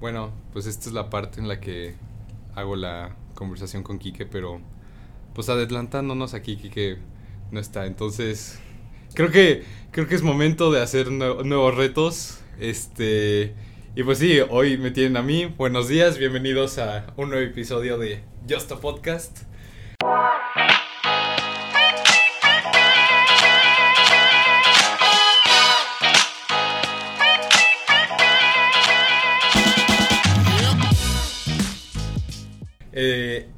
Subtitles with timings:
[0.00, 1.94] Bueno, pues esta es la parte en la que
[2.54, 4.60] hago la conversación con Quique, pero
[5.34, 6.98] pues adelantándonos aquí, Quique
[7.50, 7.86] no está.
[7.86, 8.58] Entonces,
[9.14, 12.40] creo que creo que es momento de hacer nuevos retos.
[12.60, 13.54] Este,
[13.96, 15.46] y pues sí, hoy me tienen a mí.
[15.46, 19.53] Buenos días, bienvenidos a un nuevo episodio de Just a Podcast.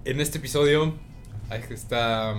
[0.07, 0.95] En este episodio
[1.69, 2.35] está,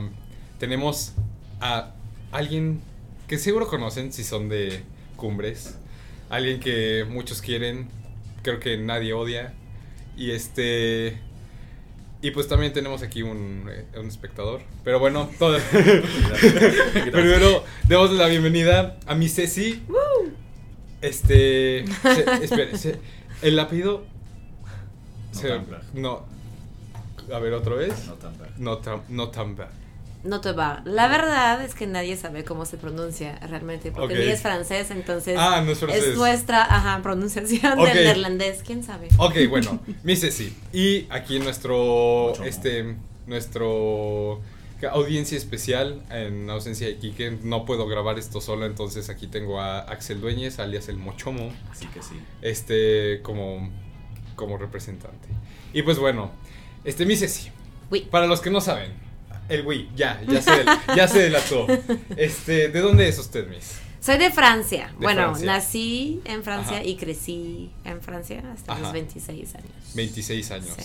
[0.58, 1.14] tenemos
[1.60, 1.92] a
[2.32, 2.82] alguien
[3.28, 4.84] que seguro conocen si son de
[5.18, 5.78] cumbres,
[6.30, 7.90] alguien que muchos quieren,
[8.42, 9.54] creo que nadie odia
[10.16, 11.20] y este
[12.22, 14.62] y pues también tenemos aquí un, eh, espectador.
[14.84, 15.60] Pero bueno, todo.
[17.12, 19.84] primero demos la bienvenida a mi Ceci.
[21.02, 21.82] Este.
[22.42, 22.72] espere,
[23.44, 24.06] el apellido.
[25.94, 26.26] no,
[27.34, 27.94] a ver, otra vez.
[28.08, 29.32] No tan No
[30.24, 30.82] No te va.
[30.86, 35.38] La verdad es que nadie sabe cómo se pronuncia realmente, porque ni es francés, entonces
[35.40, 36.04] ah, no es, francés.
[36.04, 39.10] es nuestra ajá, pronunciación del neerlandés, quién sabe.
[39.18, 40.56] Ok, bueno, mi sí.
[40.74, 44.42] Y aquí nuestro, este, nuestro
[44.86, 49.80] audiencia especial en ausencia de Kike, no puedo grabar esto solo, entonces aquí tengo a
[49.80, 51.52] Axel Dueñez, alias el Mochomo.
[51.72, 52.16] Así que sí.
[52.42, 53.72] Este, como,
[54.36, 55.30] como representante.
[55.74, 56.32] Y pues bueno,
[56.84, 57.52] este, mi Ceci.
[58.12, 58.92] Para los que no saben,
[59.50, 61.68] el Wii, ya, ya se, ya se delató.
[62.18, 63.80] Este, ¿de dónde es usted, Miss?
[64.00, 64.94] Soy de Francia.
[65.00, 69.72] bueno, nací en Francia y crecí en Francia hasta los 26 años.
[69.96, 70.76] 26 años.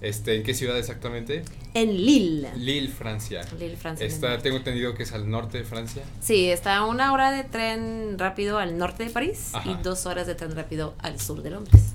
[0.00, 1.42] Este, ¿En qué ciudad exactamente?
[1.74, 2.48] En Lille.
[2.56, 3.40] Lille, Francia.
[3.58, 4.06] Lille, Francia.
[4.06, 6.04] Está, tengo entendido que es al norte de Francia.
[6.20, 10.26] Sí, está a una hora de tren rápido al norte de París y dos horas
[10.28, 11.94] de tren rápido al sur de Londres.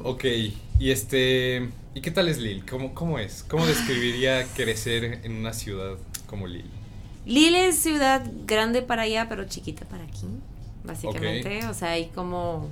[0.00, 0.24] Ok,
[0.78, 2.62] y este, ¿y qué tal es Lille?
[2.68, 3.42] ¿Cómo, cómo es?
[3.48, 6.68] ¿Cómo describiría crecer en una ciudad como Lille?
[7.24, 10.26] Lille es ciudad grande para allá, pero chiquita para aquí,
[10.84, 11.66] básicamente.
[11.66, 12.68] O sea, hay como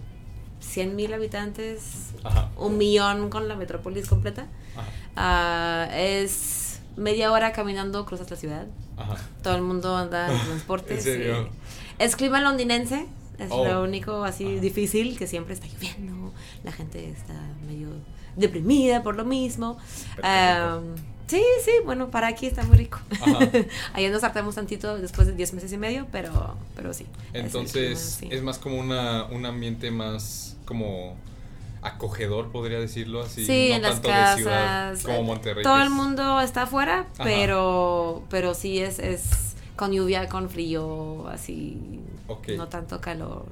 [0.61, 2.11] 100 mil habitantes,
[2.59, 4.47] un millón con la metrópolis completa.
[5.17, 8.67] Uh, es media hora caminando, cruzas la ciudad.
[8.99, 9.17] Ajá.
[9.43, 10.99] Todo el mundo anda en transporte.
[11.97, 13.07] Es clima londinense,
[13.39, 13.85] es lo oh.
[13.85, 16.33] único así difícil, que siempre está lloviendo,
[16.65, 17.35] la gente está
[17.69, 17.91] medio
[18.37, 19.79] deprimida por lo mismo.
[21.27, 22.99] sí, sí, bueno, para aquí está muy rico.
[23.93, 27.07] Allá nos hartamos tantito después de 10 meses y medio, pero, pero sí.
[27.33, 31.17] Entonces, es, más como una, un ambiente más como
[31.83, 33.45] acogedor, podría decirlo así.
[33.45, 35.03] Sí, en las casas.
[35.03, 35.63] como Monterrey.
[35.63, 42.01] Todo el mundo está afuera, pero, pero sí es, es con lluvia, con frío, así
[42.57, 43.47] no tanto calor.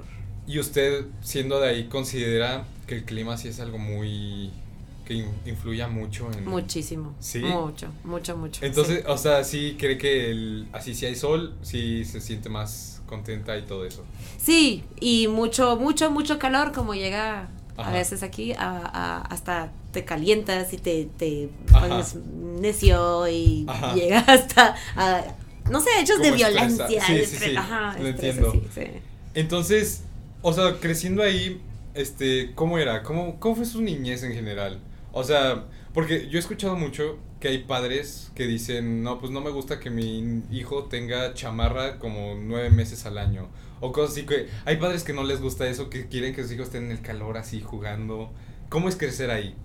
[0.47, 4.51] ¿Y usted, siendo de ahí, considera que el clima sí es algo muy
[5.05, 7.13] que influya mucho en muchísimo.
[7.19, 11.55] Sí mucho mucho mucho entonces o sea sí cree que el, así si hay sol
[11.61, 14.03] sí se siente más contenta y todo eso
[14.37, 20.73] sí y mucho mucho mucho calor como llega a veces aquí a, hasta te calientas
[20.73, 23.65] y te, te pones necio y
[23.95, 24.75] llega hasta
[25.69, 27.01] no sé, hechos de violencia.
[27.05, 28.53] Sí, Ajá, lo entiendo.
[29.33, 30.03] Entonces,
[30.41, 31.61] o sea, creciendo ahí,
[31.93, 33.03] este, ¿cómo era?
[33.03, 34.79] ¿Cómo, ¿Cómo fue su niñez en general?
[35.13, 39.41] O sea, porque yo he escuchado mucho que hay padres que dicen, no, pues no
[39.41, 43.47] me gusta que mi hijo tenga chamarra como nueve meses al año.
[43.79, 46.53] O cosas así que hay padres que no les gusta eso, que quieren que sus
[46.53, 48.31] hijos estén en el calor así jugando.
[48.69, 49.55] ¿Cómo es crecer ahí?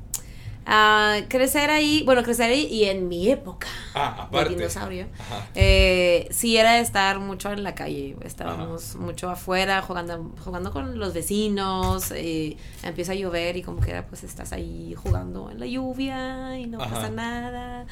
[1.28, 5.06] Crecer ahí, bueno, crecer ahí y en mi época ah, de dinosaurio,
[5.54, 11.14] eh, sí era estar mucho en la calle, estábamos mucho afuera jugando, jugando con los
[11.14, 16.58] vecinos, eh, empieza a llover y como que pues estás ahí jugando en la lluvia
[16.58, 17.86] y no pasa nada.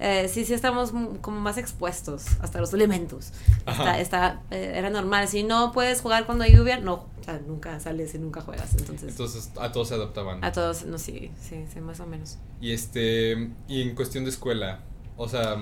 [0.00, 3.32] Eh, sí, sí estamos como más expuestos hasta los elementos.
[3.66, 5.28] Está, está eh, era normal.
[5.28, 8.74] Si no puedes jugar cuando hay lluvia, no, o sea, nunca sales y nunca juegas.
[8.74, 10.44] Entonces, entonces a todos se adaptaban.
[10.44, 12.38] A todos, no, sí, sí, sí, más o menos.
[12.60, 14.80] Y este, y en cuestión de escuela,
[15.16, 15.56] o sea,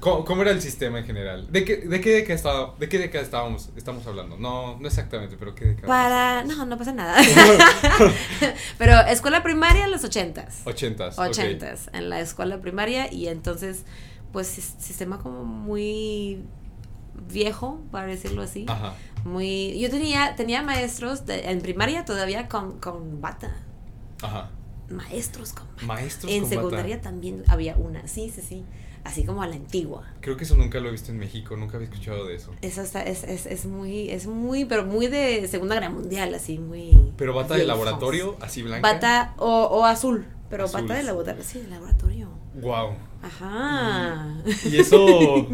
[0.00, 1.50] cómo, era el sistema en general?
[1.50, 4.36] ¿De qué, de qué década, estaba, de qué década estábamos, estamos hablando?
[4.36, 5.88] No, no exactamente, pero ¿qué década?
[5.88, 6.44] Para...
[6.44, 7.16] No, no pasa nada.
[8.78, 10.62] pero escuela primaria en los ochentas.
[10.64, 11.18] Ochentas.
[11.18, 13.84] Ochentas, en la escuela primaria y entonces,
[14.32, 16.42] pues, sistema como muy
[17.28, 18.66] viejo, para decirlo así.
[18.68, 18.94] Ajá.
[19.24, 19.78] Muy...
[19.78, 23.56] Yo tenía, tenía maestros en primaria todavía con, con bata.
[24.22, 24.50] Ajá
[24.90, 25.86] maestros con bata.
[25.86, 28.64] Maestros en secundaria también había una, sí, sí, sí.
[29.04, 30.04] Así como a la antigua.
[30.20, 32.52] Creo que eso nunca lo he visto en México, nunca había escuchado de eso.
[32.60, 36.58] Eso está, es, es, es muy, es muy, pero muy de Segunda Guerra Mundial, así
[36.58, 37.12] muy.
[37.16, 38.92] Pero bata de laboratorio, así blanca.
[38.92, 42.28] Bata o, o azul, pero bata de laboratorio, sí, de laboratorio.
[42.60, 42.90] Wow.
[43.22, 44.34] Ajá.
[44.70, 45.46] ¿Y eso?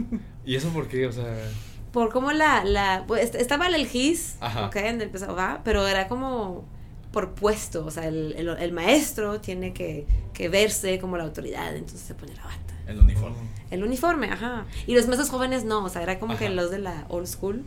[0.44, 1.06] ¿Y eso por qué?
[1.06, 1.50] O sea.
[1.92, 4.66] Por cómo la, la, pues, estaba el GIS, Ajá.
[4.66, 6.66] ok, en el va, pero era como
[7.16, 10.04] por puesto, o sea, el, el, maestro tiene que,
[10.34, 12.74] que, verse como la autoridad, entonces se pone la bata.
[12.86, 13.38] El uniforme.
[13.70, 14.66] El uniforme, ajá.
[14.86, 17.64] Y los maestros jóvenes no, o sea, era como que los de la old school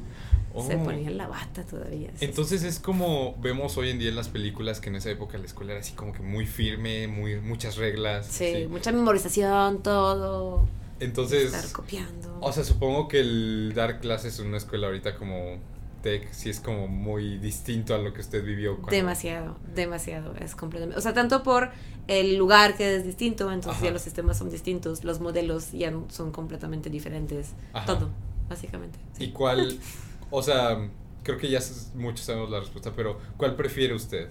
[0.67, 0.83] se oh.
[0.83, 2.11] ponían la bata todavía.
[2.21, 5.45] Entonces es como vemos hoy en día en las películas que en esa época la
[5.45, 8.27] escuela era así como que muy firme, muy muchas reglas.
[8.27, 10.67] Sí, mucha memorización, todo.
[10.99, 11.45] Entonces...
[11.45, 12.37] Estar copiando.
[12.39, 15.57] O sea, supongo que el dar clases en una escuela ahorita como
[16.01, 18.79] Tech sí es como muy distinto a lo que usted vivió.
[18.89, 20.97] Demasiado, demasiado, es completamente.
[20.97, 21.69] O sea, tanto por
[22.07, 26.31] el lugar que es distinto, entonces ya los sistemas son distintos, los modelos ya son
[26.31, 27.51] completamente diferentes,
[27.85, 28.09] todo,
[28.49, 28.97] básicamente.
[29.19, 29.77] ¿Y cuál,
[30.31, 30.89] o sea,
[31.23, 31.59] creo que ya
[31.95, 34.29] muchos sabemos la respuesta, pero ¿cuál prefiere usted?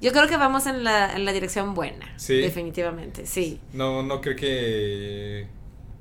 [0.00, 2.12] Yo creo que vamos en la, en la dirección buena.
[2.16, 2.40] Sí.
[2.40, 3.60] Definitivamente, sí.
[3.72, 5.48] No, no creo que,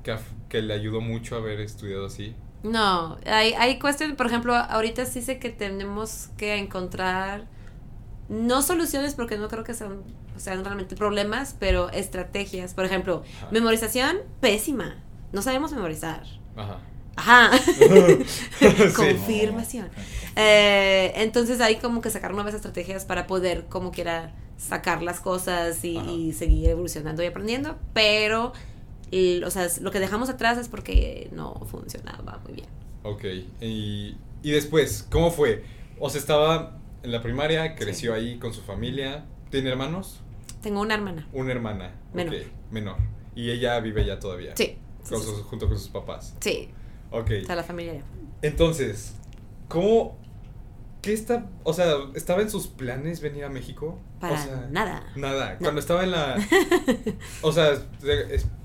[0.04, 0.16] que,
[0.50, 2.36] que le ayudó mucho haber estudiado así.
[2.64, 7.46] No, hay, hay cuestiones, por ejemplo, ahorita sí sé que tenemos que encontrar,
[8.30, 10.02] no soluciones porque no creo que sean,
[10.38, 12.74] sean realmente problemas, pero estrategias.
[12.74, 14.96] Por ejemplo, memorización, pésima.
[15.32, 16.24] No sabemos memorizar.
[16.56, 16.80] Ajá.
[17.16, 17.52] Ajá.
[18.96, 19.90] Confirmación.
[20.36, 25.84] Eh, entonces hay como que sacar nuevas estrategias para poder, como quiera, sacar las cosas
[25.84, 28.54] y, y seguir evolucionando y aprendiendo, pero
[29.12, 32.68] y, o sea, lo que dejamos atrás es porque no funcionaba muy bien.
[33.04, 33.24] Ok,
[33.62, 35.64] y, y después, ¿cómo fue?
[36.00, 39.26] O sea, estaba en la primaria, creció ahí con su familia.
[39.50, 40.20] ¿Tiene hermanos?
[40.62, 41.28] Tengo una hermana.
[41.32, 41.96] Una hermana.
[42.14, 42.36] Menor.
[42.72, 42.98] menor.
[43.36, 44.56] Y ella vive ya todavía.
[44.56, 44.78] Sí.
[45.50, 46.36] junto con sus papás.
[46.42, 46.70] Sí.
[47.12, 47.32] Ok.
[47.32, 48.04] Está la familia ya.
[48.42, 49.16] Entonces,
[49.68, 50.18] ¿cómo,
[51.08, 53.98] ¿Qué está, o sea, estaba en sus planes venir a México?
[54.20, 55.10] Para nada.
[55.16, 55.58] Nada.
[55.58, 56.36] Cuando estaba en la,
[57.42, 57.82] o sea,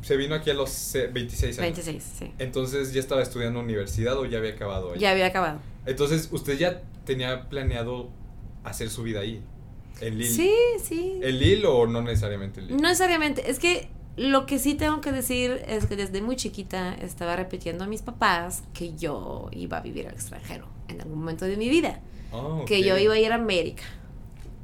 [0.02, 1.76] se vino aquí a los 26 años.
[1.76, 2.32] 26, sí.
[2.40, 4.98] Entonces ya estaba estudiando universidad o ya había acabado ahí.
[4.98, 5.60] Ya había acabado.
[5.86, 8.10] Entonces, usted ya tenía planeado
[8.64, 9.40] hacer su vida ahí.
[10.00, 10.34] En Lille.
[10.34, 10.52] Sí,
[10.82, 11.20] sí.
[11.22, 12.82] ¿En Lille o no necesariamente en Lille?
[12.82, 13.48] No necesariamente.
[13.48, 17.84] Es que lo que sí tengo que decir es que desde muy chiquita estaba repitiendo
[17.84, 21.68] a mis papás que yo iba a vivir al extranjero en algún momento de mi
[21.68, 22.00] vida.
[22.32, 23.82] Oh, que yo iba a ir a América.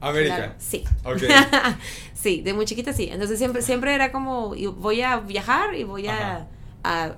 [0.00, 0.54] América.
[0.58, 0.84] sí.
[2.14, 3.08] sí, de muy chiquita sí.
[3.10, 6.46] Entonces siempre, siempre era como, voy a viajar y voy a,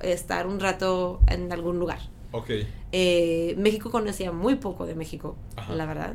[0.03, 2.01] estar un rato en algún lugar.
[2.33, 2.51] Ok.
[2.93, 5.37] Eh, México conocía muy poco de México,
[5.69, 6.15] la verdad.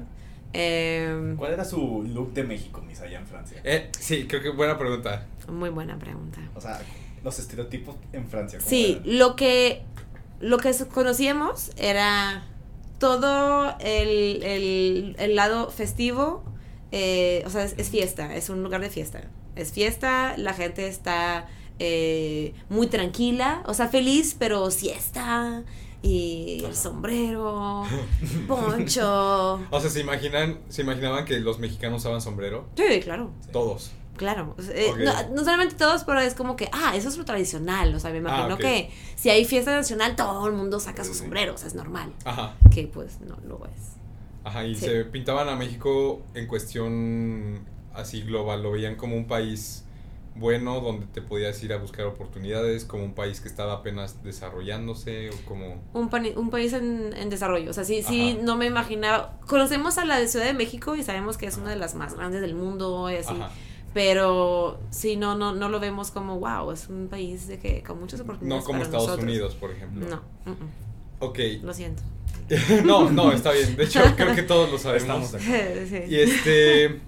[0.57, 3.59] Em, ¿Cuál era su look de México, Miss, allá en Francia?
[3.63, 5.25] Eh, sí, creo que buena pregunta.
[5.49, 6.39] Muy buena pregunta.
[6.55, 6.79] O sea,
[7.23, 8.59] los estereotipos en Francia.
[8.61, 9.83] Sí, lo que,
[10.39, 12.45] lo que conocíamos era
[12.99, 16.43] todo el, lado festivo,
[16.91, 19.23] eh, o sea, es, fiesta, es un lugar de fiesta.
[19.55, 21.47] Es fiesta, la gente está
[21.79, 25.63] eh, muy tranquila, o sea, feliz, pero siesta.
[26.01, 27.83] Y el sombrero,
[28.47, 29.59] poncho.
[29.71, 32.67] O sea, ¿se imaginan, se imaginaban que los mexicanos usaban sombrero?
[32.75, 33.31] Sí, claro.
[33.51, 33.91] Todos.
[34.15, 34.93] Claro, eh,
[35.33, 38.19] no, solamente todos, pero es como que, ah, eso es lo tradicional, o sea, me
[38.19, 42.13] imagino ah, que si hay fiesta nacional, todo el mundo saca sus sombreros, es normal.
[42.23, 42.55] Ajá.
[42.73, 43.95] Que pues no lo es.
[44.45, 49.83] Ajá, y se pintaban a México en cuestión así global, lo veían como un país
[50.35, 55.29] bueno donde te podías ir a buscar oportunidades, como un país que estaba apenas desarrollándose
[55.29, 55.81] o como...
[55.93, 59.39] Un, un país en, en, desarrollo, o sea, sí, sí, no me imaginaba...
[59.47, 62.41] Conocemos a la Ciudad de México y sabemos que es una de las más grandes
[62.41, 63.33] del mundo y así.
[63.33, 63.51] Ajá
[63.95, 67.97] pero sí, no, no, no lo vemos como, wow, es un país de que con
[67.97, 68.61] muchas oportunidades.
[68.61, 70.05] No como Estados Unidos, por ejemplo.
[70.05, 70.21] No.
[71.19, 71.39] Ok.
[71.63, 72.03] Lo siento.
[72.83, 73.77] no, no, está bien.
[73.77, 75.29] De hecho, creo que todos lo sabemos.
[75.39, 75.97] sí.
[76.09, 76.99] Y este.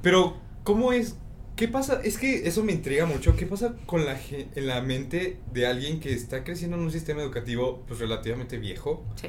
[0.00, 1.16] Pero, ¿cómo es?
[1.56, 2.00] ¿Qué pasa?
[2.04, 3.34] Es que eso me intriga mucho.
[3.34, 7.20] ¿Qué pasa con la en la mente de alguien que está creciendo en un sistema
[7.20, 9.04] educativo pues relativamente viejo?
[9.20, 9.26] Sí.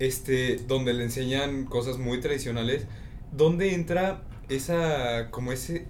[0.00, 2.88] Este, donde le enseñan cosas muy tradicionales.
[3.30, 4.24] ¿Dónde entra
[4.56, 5.86] esa como ese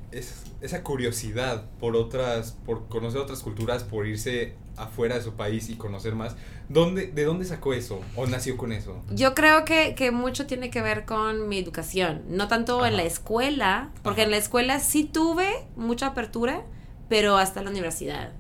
[0.61, 5.75] esa curiosidad por otras por conocer otras culturas por irse afuera de su país y
[5.75, 6.37] conocer más
[6.69, 8.01] ¿Dónde, ¿De dónde sacó eso?
[8.17, 9.03] ¿O nació con eso?
[9.11, 12.23] Yo creo que, que mucho tiene que ver con mi educación.
[12.29, 16.63] No tanto en la escuela, porque en la escuela sí tuve mucha apertura,
[17.11, 18.33] pero hasta la universidad.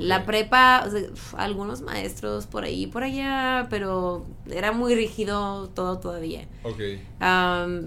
[0.00, 0.88] La prepa,
[1.36, 6.46] algunos maestros por ahí, por allá, pero era muy rígido todo todavía.
[6.62, 6.80] Ok.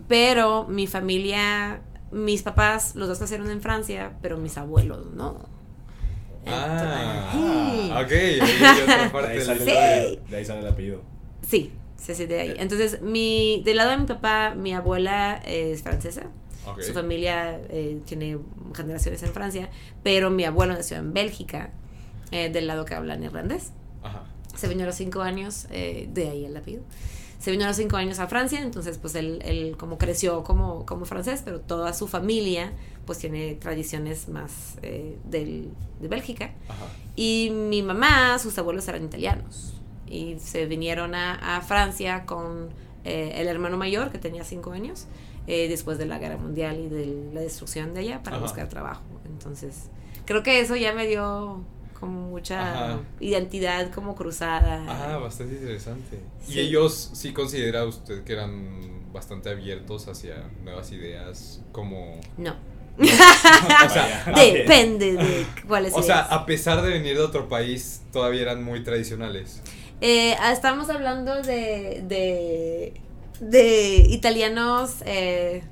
[0.07, 1.81] pero mi familia
[2.15, 5.49] mis papás, los dos nacieron en Francia, pero mis abuelos no.
[6.47, 8.09] Ah, ok.
[8.09, 8.41] de,
[10.33, 11.01] ahí sale el apellido.
[11.41, 12.53] Sí, sí, sí, de ahí.
[12.57, 16.27] Entonces, mi, del lado de mi papá, mi abuela es francesa.
[16.79, 18.39] Su familia eh, tiene
[18.73, 19.69] generaciones en Francia,
[20.01, 21.71] pero mi abuelo nació en Bélgica,
[22.31, 23.71] eh, del lado que hablan irlandés.
[24.03, 24.23] Ajá.
[24.55, 26.83] Se vino a los cinco años, eh, de ahí el apellido.
[27.39, 30.85] Se vino a los cinco años a Francia, entonces pues él, él como creció como,
[30.85, 32.71] como francés, pero toda su familia
[33.05, 34.77] pues tiene tradiciones más
[35.25, 36.51] del, de Bélgica.
[36.69, 36.85] Ajá.
[37.15, 39.73] Y mi mamá, sus abuelos eran italianos
[40.07, 42.69] y se vinieron a, a Francia con
[43.03, 45.05] el hermano mayor que tenía cinco años
[45.47, 49.03] eh, después de la guerra mundial y de la destrucción de ella para buscar trabajo.
[49.25, 49.89] Entonces,
[50.25, 51.61] creo que eso ya me dio
[51.99, 54.83] como mucha identidad como cruzada.
[54.87, 56.19] Ah, bastante interesante.
[56.47, 62.19] ¿Y ellos sí considera usted que eran bastante abiertos hacia nuevas ideas como...
[62.37, 62.55] No.
[62.97, 68.43] o sea, Depende de cuáles O sea, a pesar de venir de otro país, todavía
[68.43, 69.61] eran muy tradicionales.
[70.01, 73.01] Eh, estamos hablando de, de
[73.39, 75.63] de italianos eh,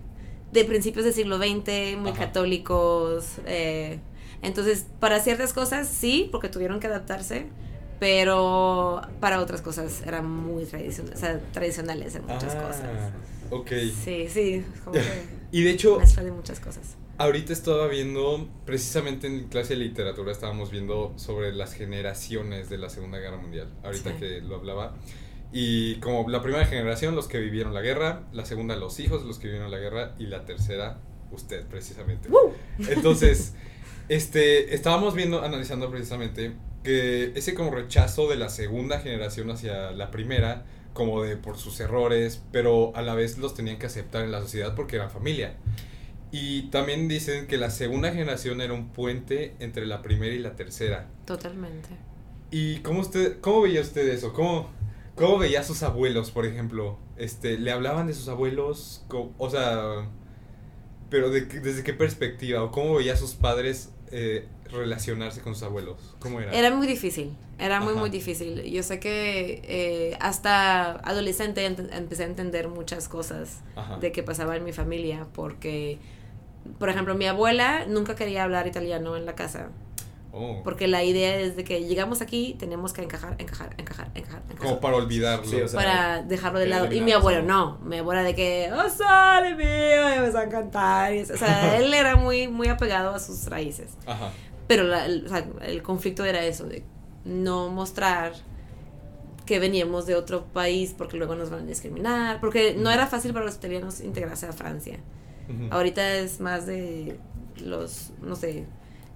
[0.51, 3.25] de principios del siglo XX, muy católicos.
[3.46, 4.00] Eh,
[4.44, 7.48] entonces, para ciertas cosas sí, porque tuvieron que adaptarse,
[8.00, 13.14] pero para otras cosas eran muy tradicionales, o sea, tradicionales en muchas ah, cosas.
[13.50, 13.72] Ok.
[14.04, 14.66] Sí, sí.
[14.84, 14.98] Como
[15.52, 16.98] y de hecho, de muchas cosas.
[17.18, 22.90] Ahorita estaba viendo, precisamente en clase de literatura estábamos viendo sobre las generaciones de la
[22.90, 24.96] Segunda Guerra Mundial, ahorita que lo hablaba.
[25.54, 29.38] Y como la primera generación, los que vivieron la guerra, la segunda, los hijos, los
[29.38, 30.98] que vivieron la guerra, y la tercera,
[31.34, 32.30] usted, precisamente.
[32.90, 33.54] Entonces,
[34.10, 40.12] este, estábamos viendo, analizando precisamente, que ese como rechazo de la segunda generación hacia la
[40.12, 44.32] primera, como de por sus errores, pero a la vez los tenían que aceptar en
[44.32, 45.56] la sociedad porque eran familia.
[46.32, 50.56] Y también dicen que la segunda generación era un puente entre la primera y la
[50.56, 51.08] tercera.
[51.25, 51.90] Totalmente.
[52.50, 54.34] ¿Y cómo usted, cómo veía usted eso?
[54.34, 54.70] ¿Cómo,
[55.16, 56.98] ¿Cómo veía a sus abuelos, por ejemplo?
[57.18, 59.06] Este, ¿Le hablaban de sus abuelos?
[59.38, 60.08] O sea,
[61.13, 62.63] pero de, ¿desde qué perspectiva?
[62.63, 66.15] ¿O cómo veía a sus padres eh, relacionarse con sus abuelos?
[66.17, 66.51] ¿Cómo era?
[66.51, 68.63] Era muy difícil, era muy, muy difícil.
[68.63, 73.60] Yo sé que eh, hasta adolescente empecé a entender muchas cosas
[74.01, 76.00] de qué pasaba en mi familia, porque,
[76.79, 79.70] por ejemplo, mi abuela nunca quería hablar italiano en la casa.
[80.36, 80.62] Oh.
[80.63, 84.42] Porque la idea es de que llegamos aquí, tenemos que encajar, encajar, encajar, encajar.
[84.58, 85.48] Como para olvidarlo.
[85.75, 86.92] para dejarlo de lado.
[86.92, 87.78] Y mi abuelo no.
[87.84, 91.13] Mi abuela de que, oh, sale mío, me vas a cantar.
[91.13, 93.92] o sea, él era muy, muy apegado a sus raíces.
[94.08, 94.32] Ajá.
[94.66, 96.84] Pero el, o sea, el conflicto era eso, de
[97.25, 98.34] no mostrar
[99.46, 102.40] que veníamos de otro país porque luego nos van a discriminar.
[102.40, 105.00] Porque no era fácil para los italianos integrarse a Francia.
[105.70, 107.20] Ahorita es más de
[107.58, 108.66] los, no sé,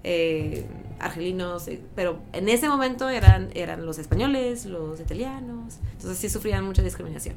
[0.04, 0.64] eh,
[1.00, 6.64] argelinos, eh, pero en ese momento eran, eran los españoles, los italianos, entonces sí sufrían
[6.64, 7.36] mucha discriminación.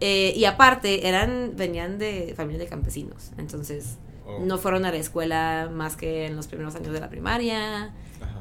[0.00, 4.40] Eh, y aparte, eran, venían de familia de campesinos, entonces oh.
[4.40, 7.94] no fueron a la escuela más que en los primeros años de la primaria.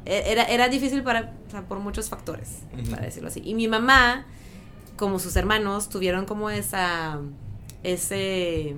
[0.06, 1.34] E, era, era difícil para,
[1.68, 2.60] por muchos factores,
[2.90, 3.42] para decirlo así.
[3.44, 4.26] Y mi mamá,
[4.98, 7.20] como sus hermanos, tuvieron como esa,
[7.84, 8.76] ese,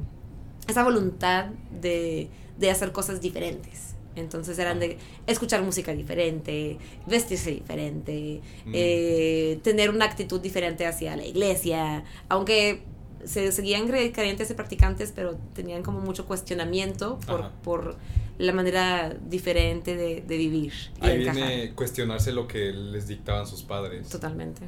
[0.67, 1.45] esa voluntad
[1.81, 3.92] de, de hacer cosas diferentes.
[4.15, 6.77] Entonces eran de escuchar música diferente,
[7.07, 8.71] vestirse diferente, mm.
[8.73, 12.81] eh, tener una actitud diferente hacia la iglesia, aunque
[13.25, 17.95] se seguían creyentes y practicantes, pero tenían como mucho cuestionamiento por, por
[18.37, 20.73] la manera diferente de, vivir.
[20.99, 24.09] Ahí viene cuestionarse lo que les dictaban sus padres.
[24.09, 24.61] Totalmente.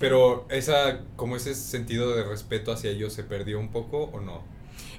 [0.00, 4.42] Pero esa, como ese sentido de respeto hacia ellos se perdió un poco o no?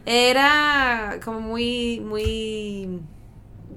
[0.06, 3.00] Era como muy, muy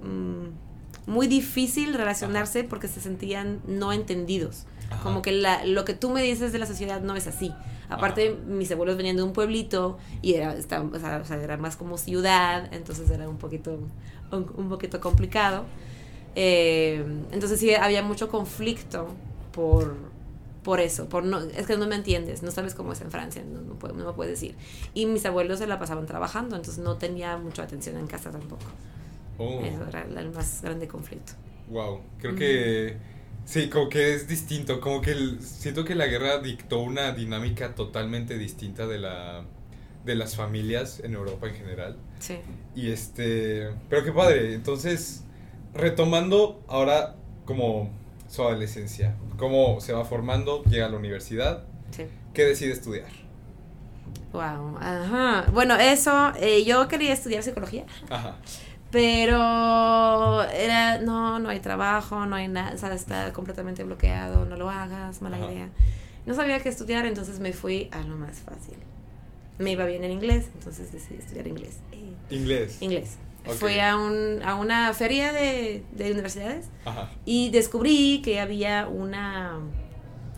[0.02, 0.66] Mm,
[1.06, 4.66] muy difícil relacionarse porque se sentían no entendidos.
[5.02, 7.52] Como que la, lo que tú me dices de la sociedad no es así.
[7.88, 12.72] Aparte, mis abuelos venían de un pueblito y era, o sea, era más como ciudad,
[12.72, 13.78] entonces era un poquito,
[14.32, 15.64] un, poquito complicado.
[16.34, 19.08] Eh, entonces sí, había mucho conflicto
[19.52, 19.96] por,
[20.62, 23.42] por eso, por no, es que no me entiendes, no sabes cómo es en Francia,
[23.44, 24.56] no, no, no me puedes decir.
[24.94, 28.66] Y mis abuelos se la pasaban trabajando, entonces no tenía mucha atención en casa tampoco.
[29.38, 29.60] Oh.
[29.62, 31.32] Eso era el más grande conflicto.
[31.68, 32.96] Wow, creo que
[33.44, 38.38] sí, como que es distinto, como que siento que la guerra dictó una dinámica totalmente
[38.38, 39.44] distinta de la
[40.04, 41.96] de las familias en Europa en general.
[42.20, 42.38] Sí.
[42.76, 45.24] Y este, pero qué padre, entonces
[45.74, 47.90] retomando ahora como
[48.28, 52.04] su adolescencia, cómo se va formando, llega a la universidad, sí.
[52.32, 53.10] ¿qué decide estudiar?
[54.32, 55.46] Wow, ajá.
[55.52, 57.84] Bueno, eso, eh, yo quería estudiar psicología.
[58.08, 58.36] Ajá.
[58.90, 64.70] Pero era, no, no hay trabajo, no hay nada, o está completamente bloqueado, no lo
[64.70, 65.68] hagas, mala idea.
[66.24, 68.76] No sabía qué estudiar, entonces me fui a lo más fácil.
[69.58, 71.78] Me iba bien en inglés, entonces decidí estudiar inglés.
[72.30, 72.78] ¿Inglés?
[72.80, 73.16] Inglés.
[73.58, 76.66] Fui a, un, a una feria de, de universidades
[77.24, 79.58] y descubrí que había una,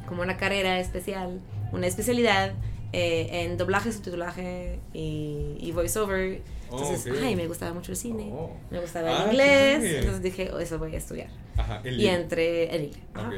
[0.07, 1.41] como una carrera especial,
[1.73, 2.53] una especialidad
[2.93, 6.43] eh, en doblaje, subtitulaje y, y voiceover.
[6.71, 8.51] Entonces, ay, me gustaba mucho el cine, oh.
[8.71, 11.31] me gustaba el ah, inglés, entonces dije, oh, eso voy a estudiar.
[11.57, 12.91] Ajá, y entré en,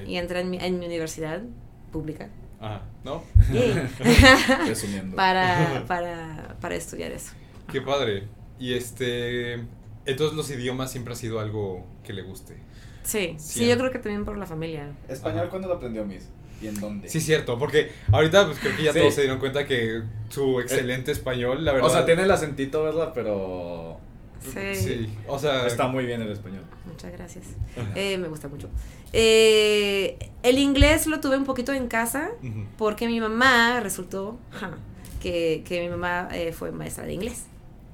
[0.07, 1.41] y entré en mi, en mi universidad
[1.93, 2.29] pública.
[2.61, 3.23] Ajá, ¿no?
[5.17, 7.33] para, para, para estudiar eso.
[7.71, 8.25] Qué padre.
[8.59, 9.55] Y este,
[10.05, 12.57] entonces los idiomas siempre ha sido algo que le guste.
[13.03, 14.93] Sí, sí, yo creo que también por la familia.
[15.09, 16.29] ¿Español cuándo lo aprendió Miss?
[16.61, 17.09] ¿Y en dónde?
[17.09, 21.13] Sí, cierto, porque ahorita pues creo que ya todos se dieron cuenta que su excelente
[21.13, 21.89] español, la verdad.
[21.89, 23.13] O sea, tiene el acentito, ¿verdad?
[23.15, 23.99] Pero...
[24.41, 24.75] Sí.
[24.75, 25.11] sí.
[25.27, 25.67] o sea...
[25.67, 26.63] Está muy bien el español.
[26.87, 27.45] Muchas gracias.
[27.95, 28.69] Eh, me gusta mucho.
[29.13, 32.31] Eh, el inglés lo tuve un poquito en casa
[32.79, 34.39] porque mi mamá resultó
[35.23, 37.47] que, que mi mamá eh, fue maestra de inglés.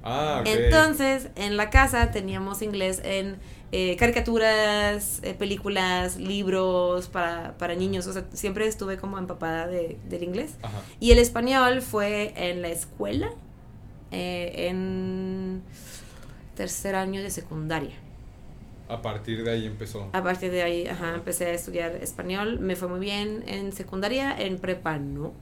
[0.09, 3.37] Ah, Entonces, en la casa teníamos inglés en
[3.73, 8.07] eh, caricaturas, eh, películas, libros para, para, niños.
[8.07, 10.55] O sea, siempre estuve como empapada de, del inglés.
[11.01, 13.33] Y el español fue en la escuela,
[14.11, 15.61] eh, en
[16.55, 17.95] tercer año de secundaria.
[18.87, 20.09] A partir de ahí empezó.
[20.13, 22.59] A partir de ahí, ajá, empecé a estudiar español.
[22.59, 25.33] Me fue muy bien en secundaria, en prepa no.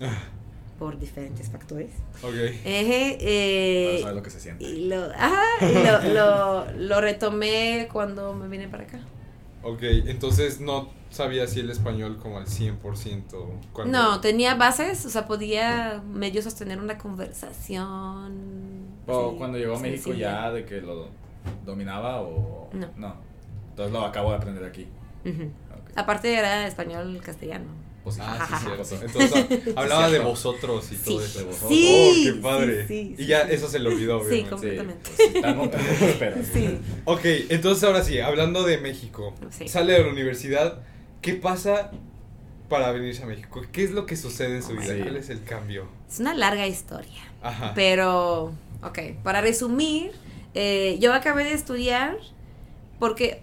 [0.78, 1.90] por diferentes factores.
[2.22, 2.34] Ok.
[2.64, 4.64] eh, lo que se siente.
[4.64, 5.42] Y, lo, ajá,
[6.08, 9.00] lo, lo, retomé cuando me vine para acá.
[9.62, 12.80] Ok, entonces no sabía si el español como al 100%.
[13.72, 13.98] Cuando...
[13.98, 18.86] No, tenía bases, o sea, podía medio sostener una conversación.
[19.06, 21.08] ¿O cuando llegó a México ya de que lo
[21.64, 22.68] dominaba o...?
[22.72, 22.88] No.
[22.96, 23.14] No.
[23.70, 24.86] Entonces lo acabo de aprender aquí.
[25.96, 27.85] Aparte era español castellano.
[28.06, 28.54] Pues, ah, sí,
[28.86, 29.04] cierto.
[29.04, 31.50] Entonces hablaba de vosotros y todo eso.
[31.66, 32.86] Sí, oh, qué padre.
[32.88, 34.44] y ya eso se lo olvidó, obviamente.
[34.44, 36.44] Sí, completamente.
[36.52, 36.78] Sí.
[37.04, 39.34] Ok, entonces ahora sí, hablando de México.
[39.66, 40.84] Sale de la universidad.
[41.20, 41.90] ¿Qué pasa
[42.68, 43.60] para venirse a México?
[43.72, 44.94] ¿Qué es lo que sucede en su vida?
[45.02, 45.88] ¿Cuál es el cambio?
[46.08, 47.24] Es una larga historia.
[47.42, 47.72] Ajá.
[47.74, 48.52] Pero,
[48.84, 50.12] ok, para resumir,
[50.54, 52.16] eh, yo acabé de estudiar
[53.00, 53.42] porque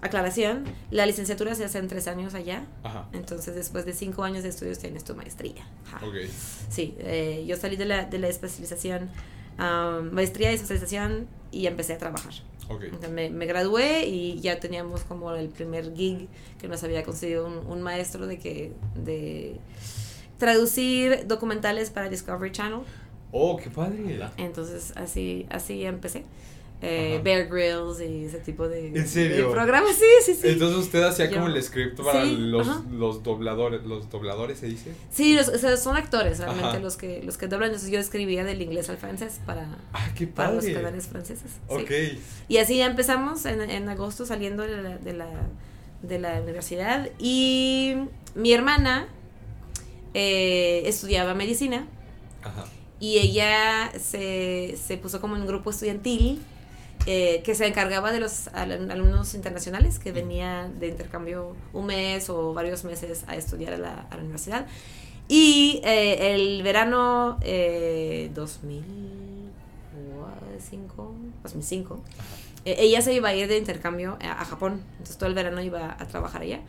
[0.00, 2.64] aclaración, la licenciatura se hace en tres años allá.
[3.12, 5.66] Entonces, después de cinco años de estudios tienes tu maestría.
[6.68, 9.10] Sí, eh, yo salí de la, de la especialización,
[10.12, 12.32] maestría y especialización y empecé a trabajar.
[13.10, 16.28] me, me, gradué y ya teníamos como el primer gig
[16.60, 19.56] que nos había conseguido un, maestro de que de
[20.38, 22.80] traducir documentales para Discovery Channel.
[23.32, 24.20] Oh, qué padre.
[24.36, 26.24] Entonces así así empecé
[26.80, 29.50] eh, Bear Grylls y ese tipo de, ¿En serio?
[29.50, 29.96] programas.
[29.96, 30.48] Sí, sí, sí.
[30.48, 34.92] Entonces usted hacía como el script para los, los dobladores, los dobladores se dice.
[35.10, 37.70] Sí, los, o sea, son actores realmente los que los que doblan.
[37.70, 41.50] Entonces yo escribía del inglés al francés para, ah, qué para los canales franceses.
[41.66, 41.90] Ok.
[42.48, 45.28] Y así ya empezamos en, en agosto saliendo de la, de la,
[46.02, 47.96] de la universidad y
[48.36, 49.08] mi hermana
[50.14, 51.86] eh, estudiaba medicina.
[52.44, 52.66] Ajá.
[53.00, 56.40] Y ella se, se puso como en un grupo estudiantil
[57.10, 62.52] eh, que se encargaba de los alumnos internacionales que venían de intercambio un mes o
[62.52, 64.66] varios meses a estudiar a la, universidad.
[65.26, 72.00] Y eh, el verano eh, 2005, 2005
[72.66, 75.62] eh, ella se iba a ir de intercambio a, a Japón, entonces todo el verano
[75.62, 76.60] iba a trabajar allá.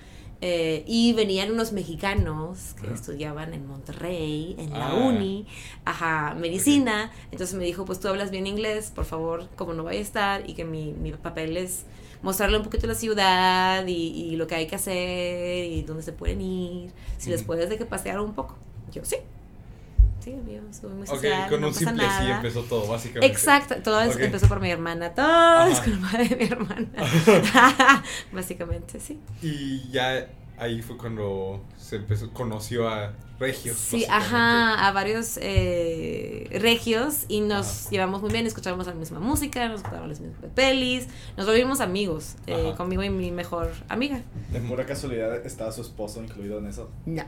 [0.41, 4.95] Eh, y venían unos mexicanos que estudiaban en Monterrey, en la ah.
[4.95, 5.45] uni,
[5.83, 7.11] ajá, medicina.
[7.31, 10.49] Entonces me dijo, pues tú hablas bien inglés, por favor, como no vaya a estar,
[10.49, 11.83] y que mi, mi papel es
[12.21, 16.13] mostrarle un poquito la ciudad y, y, lo que hay que hacer y dónde se
[16.13, 18.57] pueden ir, si les puedes de que pasear un poco.
[18.91, 19.17] Yo, sí.
[20.19, 23.27] Sí, obvio, soy muy social, con un simple sí empezó todo, básicamente.
[23.27, 26.89] Exacto, todo empezó por mi hermana, todo es con la de mi hermana.
[28.31, 29.19] básicamente, sí.
[29.41, 30.27] Y ya
[30.59, 33.77] ahí fue cuando se empezó, conoció a regios.
[33.77, 39.67] Sí, ajá, a varios eh, regios y nos llevamos muy bien, escuchábamos la misma música,
[39.69, 44.21] nos escuchábamos las mismas pelis, nos volvimos amigos, eh, conmigo y mi mejor amiga.
[44.51, 46.89] ¿De pura casualidad estaba su esposo incluido en eso?
[47.05, 47.23] No.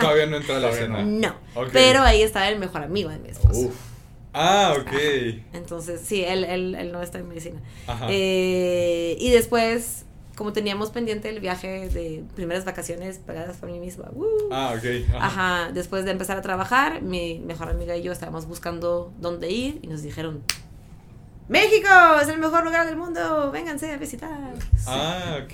[0.00, 1.02] todavía, no entra a la escena.
[1.04, 1.34] No,
[1.72, 3.70] pero ahí estaba el mejor amigo de mi esposo.
[4.34, 4.92] Ah, ok.
[5.52, 7.60] Entonces, sí, él, él, él, no está en medicina.
[7.86, 8.06] Ajá.
[8.10, 10.04] Eh, y después
[10.38, 14.08] como teníamos pendiente el viaje de primeras vacaciones pagadas por mí misma.
[14.14, 14.48] ¡uh!
[14.52, 14.72] Ah.
[15.18, 15.72] Ajá.
[15.72, 19.88] Después de empezar a trabajar, mi mejor amiga y yo estábamos buscando dónde ir y
[19.88, 20.44] nos dijeron,
[21.48, 21.88] México
[22.22, 24.54] es el mejor lugar del mundo, vénganse a visitar.
[24.86, 25.52] Ah, ok.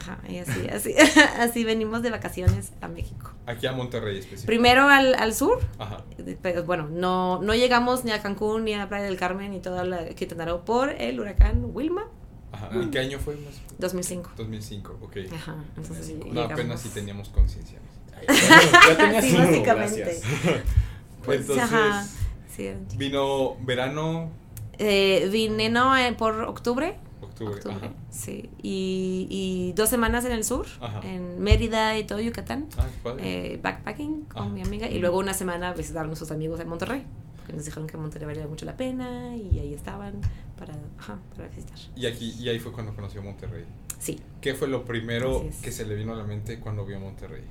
[0.00, 0.94] Ajá, y así, así,
[1.40, 3.32] así venimos de vacaciones a México.
[3.46, 4.46] Aquí a Monterrey específicamente.
[4.46, 5.58] Primero al, al sur.
[5.80, 6.04] Ajá.
[6.42, 9.84] Pero bueno, no, no llegamos ni a Cancún, ni a Playa del Carmen, ni toda
[9.84, 12.04] la Quintana Roo por el huracán Wilma.
[12.52, 12.68] Ajá.
[12.72, 13.60] ¿En qué año fue más?
[13.78, 14.32] 2005.
[14.36, 15.16] 2005, ok.
[15.34, 17.78] Ajá, entonces sí, No, apenas sí teníamos conciencia.
[19.22, 20.20] sí, básicamente.
[21.24, 22.06] pues, entonces, ajá,
[22.54, 22.70] sí.
[22.96, 24.30] vino verano.
[24.78, 26.96] Eh, vine, no, eh, por octubre.
[27.20, 27.92] Octubre, Ajá.
[28.10, 28.50] sí.
[28.62, 31.00] Y, y, dos semanas en el sur, ajá.
[31.04, 32.68] en Mérida y todo Yucatán.
[32.76, 32.86] Ah.
[33.18, 34.88] Eh, backpacking con mi amiga.
[34.88, 37.04] Y luego una semana a visitar a nuestros amigos en Monterrey.
[37.46, 40.20] Que nos dijeron que Monterrey valía mucho la pena y ahí estaban
[40.58, 41.78] para, ajá, para visitar.
[41.96, 43.64] Y, aquí, y ahí fue cuando conoció Monterrey.
[43.98, 44.20] Sí.
[44.40, 47.42] ¿Qué fue lo primero que se le vino a la mente cuando vio Monterrey?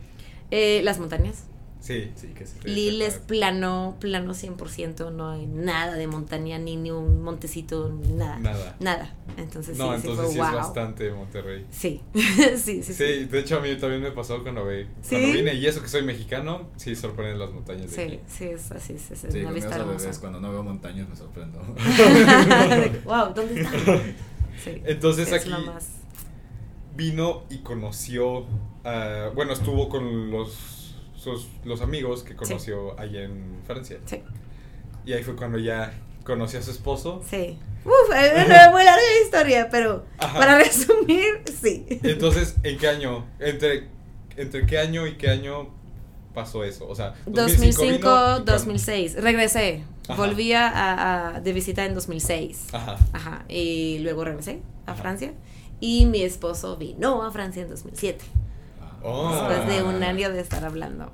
[0.50, 1.46] Eh, las montañas.
[1.82, 6.76] Sí, sí, que se Lil es plano, plano 100%, no hay nada de montaña, ni,
[6.76, 8.38] ni un montecito, nada.
[8.38, 8.76] Nada.
[8.80, 9.15] Nada.
[9.36, 11.65] Entonces no, sí, entonces sí, sí es bastante Monterrey.
[11.72, 12.02] Sí.
[12.13, 15.65] sí, sí, sí, de hecho a mí también me pasó cuando, ve, cuando vine, y
[15.65, 18.20] eso que soy mexicano, sí sorprenden las montañas de Sí, aquí.
[18.28, 20.12] sí, es así, es, es sí, una vista hermosa.
[20.20, 21.60] cuando no veo montañas me sorprendo.
[23.06, 24.02] wow, ¿dónde está?
[24.63, 25.52] Sí, entonces aquí
[26.96, 30.81] vino y conoció, uh, bueno, estuvo con los
[31.22, 34.00] sus, los amigos que conoció allá en Francia.
[34.06, 34.24] Sí.
[35.06, 37.22] Y ahí fue cuando ya conoció a su esposo.
[37.30, 37.60] Sí.
[37.86, 41.86] Uf, es una muy larga historia, pero para resumir, sí.
[42.04, 43.28] Entonces, ¿en qué año?
[43.40, 43.88] ¿Entre,
[44.36, 45.70] ¿Entre qué año y qué año
[46.34, 46.88] pasó eso?
[46.88, 49.22] O sea, 2005, 2006.
[49.22, 49.84] Regresé.
[50.18, 52.68] Volví a, de visita en 2006.
[52.74, 52.98] Ajá.
[53.14, 53.46] Ajá.
[53.48, 55.34] Y luego regresé a Francia.
[55.80, 58.26] Y mi esposo vino a Francia en 2007.
[59.04, 61.12] Después de un año de estar hablando.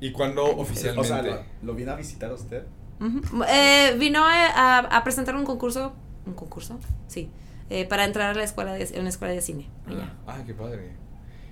[0.00, 1.00] ¿Y cuándo oficialmente?
[1.00, 2.64] O sea, ¿lo, vino a visitar usted?
[3.48, 5.92] eh, vino a, a, presentar un concurso.
[6.26, 6.78] ¿Un concurso?
[7.08, 7.30] Sí.
[7.70, 9.68] Eh, para entrar a la escuela de, una escuela de cine.
[9.86, 10.14] Allá.
[10.26, 10.92] Ah, qué padre.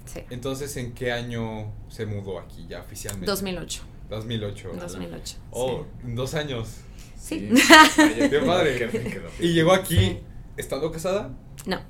[0.04, 0.20] Sí.
[0.30, 3.26] Entonces, ¿en qué año se mudó aquí ya oficialmente?
[3.26, 3.82] 2008.
[4.10, 4.70] 2008.
[4.78, 5.36] 2008.
[5.50, 6.78] Oh, en dos años.
[7.16, 7.48] Sí.
[7.96, 8.90] qué padre.
[9.40, 10.18] ¿Y llegó aquí
[10.56, 11.30] estando casada?
[11.66, 11.80] No.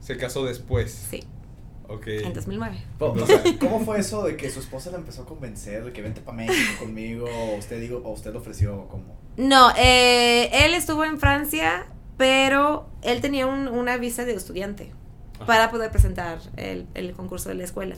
[0.00, 1.06] Se casó después.
[1.10, 1.24] Sí.
[1.88, 2.18] Okay.
[2.22, 2.76] En 2009.
[3.58, 6.36] ¿Cómo fue eso de que su esposa la empezó a convencer de que vente para
[6.36, 7.26] México conmigo?
[7.26, 9.16] ¿O usted, digo, o usted lo ofreció como?
[9.38, 11.86] No, eh, él estuvo en Francia,
[12.18, 14.92] pero él tenía un, una visa de estudiante
[15.46, 17.96] para poder presentar el, el, concurso de la escuela.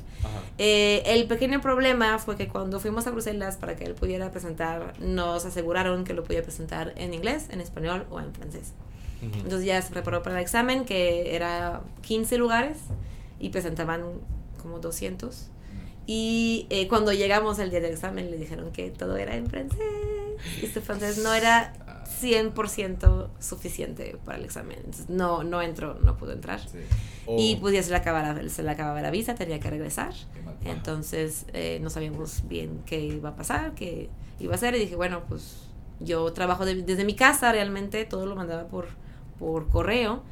[0.58, 4.92] Eh, el pequeño problema fue que cuando fuimos a Bruselas para que él pudiera presentar,
[5.00, 8.72] nos aseguraron que lo podía presentar en inglés, en español o en francés.
[9.22, 12.78] Entonces ya se preparó para el examen, que era 15 lugares
[13.40, 14.02] y presentaban
[14.60, 15.48] como 200.
[16.06, 19.78] Y eh, cuando llegamos al día del examen le dijeron que todo era en francés.
[20.60, 21.72] Y este francés no era
[22.20, 24.78] 100% suficiente para el examen.
[24.78, 26.60] Entonces, no, no entró, no pudo entrar.
[27.28, 30.12] Y pues ya se le, acababa, se le acababa la visa, tenía que regresar.
[30.64, 34.74] Entonces eh, no sabíamos bien qué iba a pasar, qué iba a hacer.
[34.74, 35.68] Y dije, bueno, pues
[36.00, 38.88] yo trabajo desde mi casa realmente, todo lo mandaba por
[39.40, 40.22] por correo.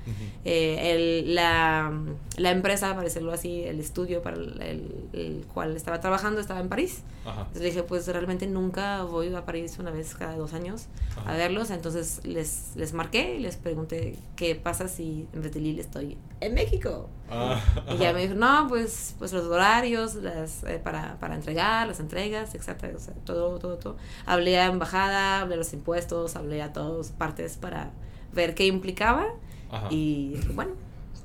[0.44, 0.92] Eh,
[1.24, 1.90] el, la,
[2.36, 7.02] la, empresa, para decirlo así, el estudio para el, cual estaba trabajando estaba en París.
[7.26, 10.86] Entonces dije, pues realmente nunca voy a París una vez cada dos años
[11.26, 11.70] a verlos.
[11.70, 16.18] Entonces les, les marqué y les pregunté qué pasa si en vez de Lille estoy
[16.40, 17.08] en México.
[17.30, 17.60] Ah,
[17.92, 22.00] y ya me dijo, no, pues, pues los horarios las, eh, para, para entregar, las
[22.00, 23.96] entregas, etcétera, o sea, todo, todo, todo.
[24.26, 27.90] Hablé a embajada, hablé a los impuestos, hablé a todas partes para
[28.32, 29.26] ver qué implicaba
[29.90, 30.72] y bueno.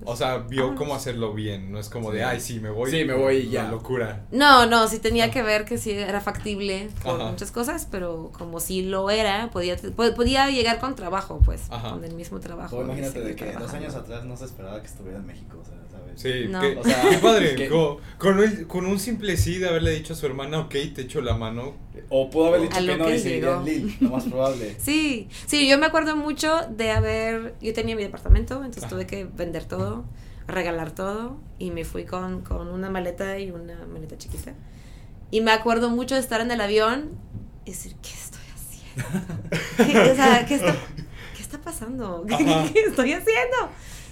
[0.05, 2.91] o sea, vio cómo hacerlo bien, no es como de, ay, sí, me voy.
[2.91, 3.69] Sí, me voy ya.
[3.69, 4.25] locura.
[4.31, 8.59] No, no, sí tenía que ver que sí era factible por muchas cosas, pero como
[8.59, 12.81] si lo era, podía, podía llegar con trabajo, pues, con el mismo trabajo.
[12.81, 15.83] imagínate de que dos años atrás no se esperaba que estuviera en México, o sea,
[16.15, 17.69] Sí, o sea, qué padre.
[18.17, 21.21] Con, un, con, un simple sí de haberle dicho a su hermana, ok, te echo
[21.21, 21.73] la mano.
[22.15, 24.75] O pudo haber dicho que no y seguiría en Lille, lo más probable.
[24.79, 27.55] Sí, sí, yo me acuerdo mucho de haber.
[27.59, 30.05] Yo tenía mi departamento, entonces tuve que vender todo,
[30.45, 34.53] regalar todo, y me fui con, con una maleta y una maleta chiquita.
[35.31, 37.09] Y me acuerdo mucho de estar en el avión
[37.65, 39.33] y decir, ¿qué estoy haciendo?
[39.77, 40.75] ¿Qué, o sea, ¿qué está,
[41.35, 42.25] ¿qué está pasando?
[42.73, 43.57] ¿Qué estoy haciendo?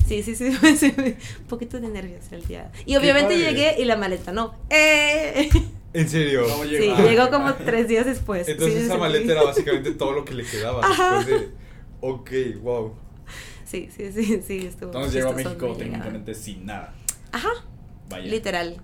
[0.07, 2.71] Sí, sí, sí, un poquito de nervios el día.
[2.87, 4.55] Y obviamente llegué y la maleta no.
[4.71, 5.51] ¡Eh!
[5.93, 6.45] ¿En serio?
[6.63, 8.47] Sí, llegó como tres días después.
[8.47, 11.49] Entonces esa maleta era básicamente todo lo que le quedaba después de...
[11.99, 12.93] Ok, wow.
[13.65, 14.87] Sí, sí, sí, sí, estuvo.
[14.87, 16.93] Entonces llegó a México técnicamente sin nada.
[17.31, 17.51] Ajá.
[18.09, 18.25] Vaya.
[18.25, 18.77] Literal.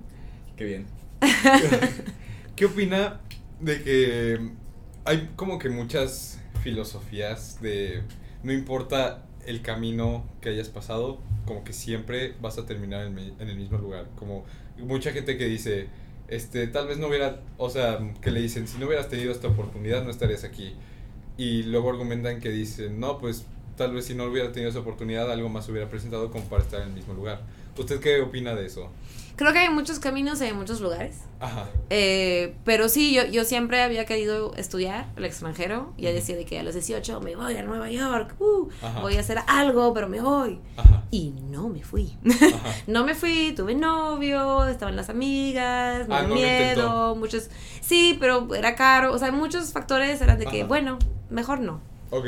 [0.55, 0.85] Qué bien.
[2.55, 3.21] ¿Qué opina
[3.59, 4.51] de que
[5.05, 8.03] hay como que muchas filosofías de
[8.43, 13.49] no importa el camino que hayas pasado, como que siempre vas a terminar en, en
[13.49, 14.07] el mismo lugar.
[14.17, 14.45] Como
[14.77, 15.87] mucha gente que dice,
[16.27, 19.47] este, tal vez no hubiera, o sea, que le dicen, si no hubieras tenido esta
[19.47, 20.73] oportunidad no estarías aquí.
[21.37, 25.31] Y luego argumentan que dicen, no, pues tal vez si no hubiera tenido esa oportunidad
[25.31, 27.41] algo más hubiera presentado como para estar en el mismo lugar.
[27.77, 28.89] ¿Usted qué opina de eso?
[29.37, 31.17] Creo que hay muchos caminos en muchos lugares.
[31.39, 31.69] Ajá.
[31.91, 35.93] Eh, pero sí, yo, yo siempre había querido estudiar el extranjero.
[35.95, 38.67] Ya decía de que a los 18 me voy a Nueva York, uh,
[38.99, 40.59] voy a hacer algo, pero me voy.
[40.75, 41.03] Ajá.
[41.11, 42.17] Y no me fui.
[42.87, 47.51] no me fui, tuve novio, estaban las amigas, me ah, miedo, muchos...
[47.79, 50.97] Sí, pero era caro, o sea, muchos factores eran de que, bueno,
[51.29, 51.79] mejor no.
[52.09, 52.25] Ok.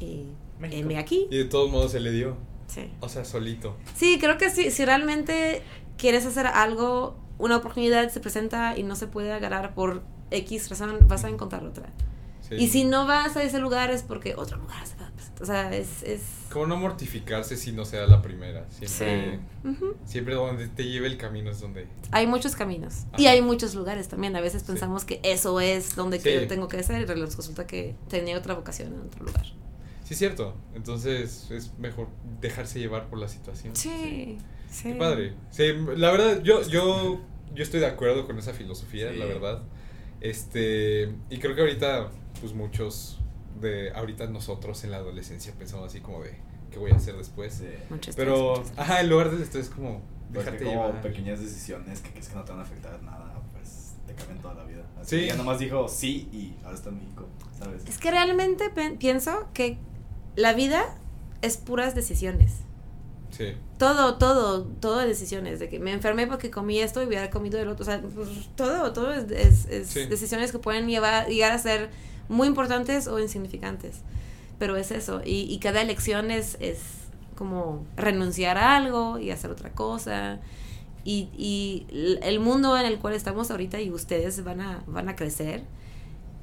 [0.00, 0.24] Y
[0.58, 1.26] me aquí.
[1.30, 2.38] Y de todos modos se le dio.
[2.66, 2.90] Sí.
[3.00, 3.76] O sea, solito.
[3.94, 5.62] Sí, creo que sí, si realmente
[5.96, 10.96] quieres hacer algo, una oportunidad se presenta y no se puede agarrar por X razón,
[11.08, 11.92] vas a encontrar otra.
[12.50, 15.42] Y si no vas a ese lugar es porque otro lugar se va a presentar.
[15.42, 16.20] O sea, es, es...
[16.50, 18.66] Como no mortificarse si no sea la primera.
[18.70, 19.40] Siempre,
[20.04, 21.88] siempre donde te lleve el camino es donde...
[22.12, 23.04] Hay muchos caminos.
[23.18, 24.36] Y hay muchos lugares también.
[24.36, 28.38] A veces pensamos que eso es donde yo tengo que ser y resulta que tenía
[28.38, 29.46] otra vocación en otro lugar.
[30.04, 30.54] Sí, es cierto.
[30.74, 32.08] Entonces es mejor
[32.40, 33.74] dejarse llevar por la situación.
[33.74, 34.38] Sí.
[34.70, 34.92] Sí.
[34.92, 35.34] Qué padre.
[35.50, 37.20] Sí, la verdad, yo, yo,
[37.54, 39.62] yo estoy de acuerdo con esa filosofía, la verdad.
[40.20, 43.20] Este, y creo que ahorita, pues muchos
[43.60, 46.36] de ahorita nosotros en la adolescencia pensamos así como de,
[46.70, 47.62] ¿qué voy a hacer después?
[48.16, 52.44] Pero, ajá, en lugar del estrés como dejarte como pequeñas decisiones que crees que no
[52.44, 54.84] te van a afectar nada, pues te cambian toda la vida.
[55.00, 55.26] Así sí.
[55.26, 57.26] ya nomás dijo sí y ahora está en México,
[57.58, 57.84] ¿sabes?
[57.86, 59.78] Es que realmente pienso que
[60.34, 60.98] la vida
[61.42, 62.65] es puras decisiones.
[63.78, 65.58] Todo, todo, todo de decisiones.
[65.58, 67.82] De que me enfermé porque comí esto y hubiera comido el otro.
[67.82, 69.68] O sea, pues, todo, todo es,
[70.08, 71.90] decisiones que pueden llevar, llegar a ser
[72.28, 73.96] muy importantes o insignificantes.
[74.58, 75.20] Pero es eso.
[75.24, 76.78] Y, cada elección es, es
[77.36, 80.40] como renunciar a algo y hacer otra cosa.
[81.04, 85.16] Y, y el mundo en el cual estamos ahorita y ustedes van a, van a
[85.16, 85.62] crecer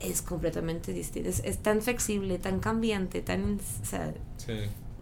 [0.03, 1.29] es completamente distinto.
[1.29, 3.59] Es, tan flexible, tan cambiante, tan...
[3.81, 4.13] O sea,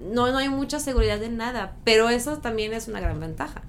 [0.02, 3.62] no, no hay mucha seguridad de nada, pero eso también es una gran ventaja,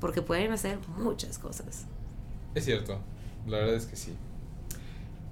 [0.00, 1.86] porque pueden hacer muchas cosas.
[2.54, 2.98] Es cierto,
[3.46, 4.14] la verdad es que sí.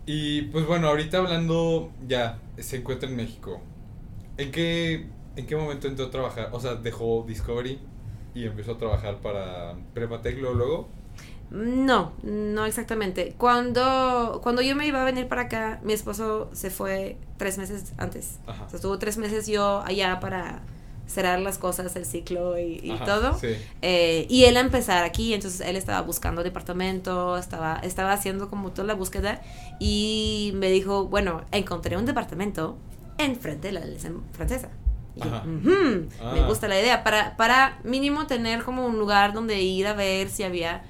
[0.07, 3.61] Y pues bueno, ahorita hablando, ya, se encuentra en México.
[4.37, 6.49] ¿En qué, ¿En qué momento entró a trabajar?
[6.53, 7.79] O sea, dejó Discovery
[8.35, 10.89] y empezó a trabajar para Prepatec luego.
[11.53, 13.35] No, no exactamente.
[13.37, 17.93] Cuando, cuando yo me iba a venir para acá, mi esposo se fue tres meses
[17.99, 18.39] antes.
[18.47, 20.63] O sea, estuvo tres meses yo allá para
[21.07, 23.39] cerrar las cosas, el ciclo y, todo.
[23.83, 28.71] Eh, y él a empezar aquí, entonces él estaba buscando departamento, estaba, estaba haciendo como
[28.71, 29.43] toda la búsqueda
[29.79, 32.79] y me dijo, bueno, encontré un departamento
[33.19, 34.71] enfrente de la licen francesa.
[35.15, 36.47] Y yo, me ah.
[36.49, 40.45] gusta la idea, para, para mínimo tener como un lugar donde ir a ver si
[40.45, 40.83] había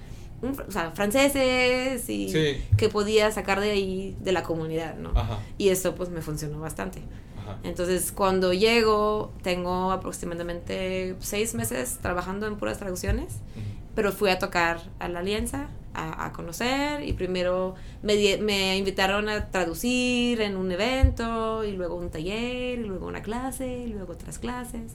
[0.43, 5.13] o sea, franceses y que podía sacar de ahí de la comunidad, ¿no?
[5.59, 7.03] Y eso pues me funcionó bastante.
[7.65, 13.35] Entonces cuando llego tengo aproximadamente seis meses trabajando en puras traducciones,
[13.95, 19.51] pero fui a tocar a la alianza a, conocer y primero me, me, invitaron a
[19.51, 24.39] traducir en un evento y luego un taller y luego una clase y luego otras
[24.39, 24.93] clases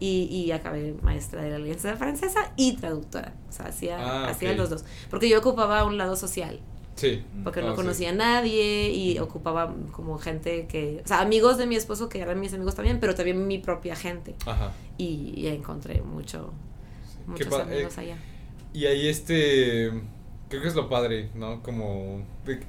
[0.00, 4.52] y, y, acabé maestra de la Alianza Francesa y traductora, o sea, hacía, ah, hacía
[4.54, 6.60] los dos, porque yo ocupaba un lado social.
[6.94, 7.22] Sí.
[7.44, 11.66] Porque no ah, conocía a nadie y ocupaba como gente que, o sea, amigos de
[11.66, 14.34] mi esposo que eran mis amigos también, pero también mi propia gente.
[14.44, 14.72] Ajá.
[14.96, 16.52] Y, encontré mucho,
[17.26, 18.16] muchos amigos eh, allá.
[18.72, 19.92] Y ahí este
[20.48, 21.62] creo que es lo padre, ¿no?
[21.62, 22.22] Como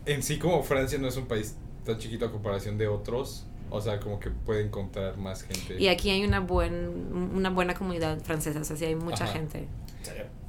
[0.05, 3.81] en sí como Francia no es un país tan chiquito a comparación de otros, o
[3.81, 5.79] sea, como que puede encontrar más gente.
[5.79, 9.67] Y aquí hay una buen una buena comunidad francesa, o sea, sí hay mucha gente.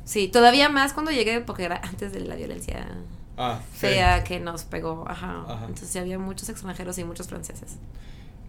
[0.04, 2.88] Sí, todavía más cuando llegué porque era antes de la violencia
[3.36, 5.44] ah, fea que nos pegó, ajá.
[5.68, 7.76] Entonces había muchos extranjeros y muchos franceses.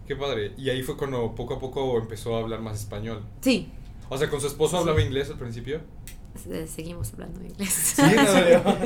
[0.06, 0.52] Qué padre.
[0.56, 3.22] Y ahí fue cuando poco a poco empezó a hablar más español.
[3.40, 3.70] Sí.
[4.08, 5.80] O sea, con su esposo hablaba inglés al principio
[6.66, 7.70] seguimos hablando inglés.
[7.96, 8.02] ¿Sí?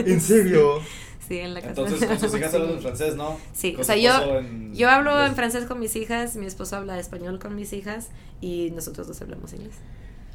[0.06, 0.80] ¿En serio?
[1.26, 1.80] Sí, en la casa.
[1.80, 3.36] Entonces, con sus hijas hablan en francés, ¿no?
[3.52, 7.38] Sí, o sea, yo, yo hablo en francés con mis hijas, mi esposo habla español
[7.38, 8.08] con mis hijas
[8.40, 9.74] y nosotros dos hablamos inglés.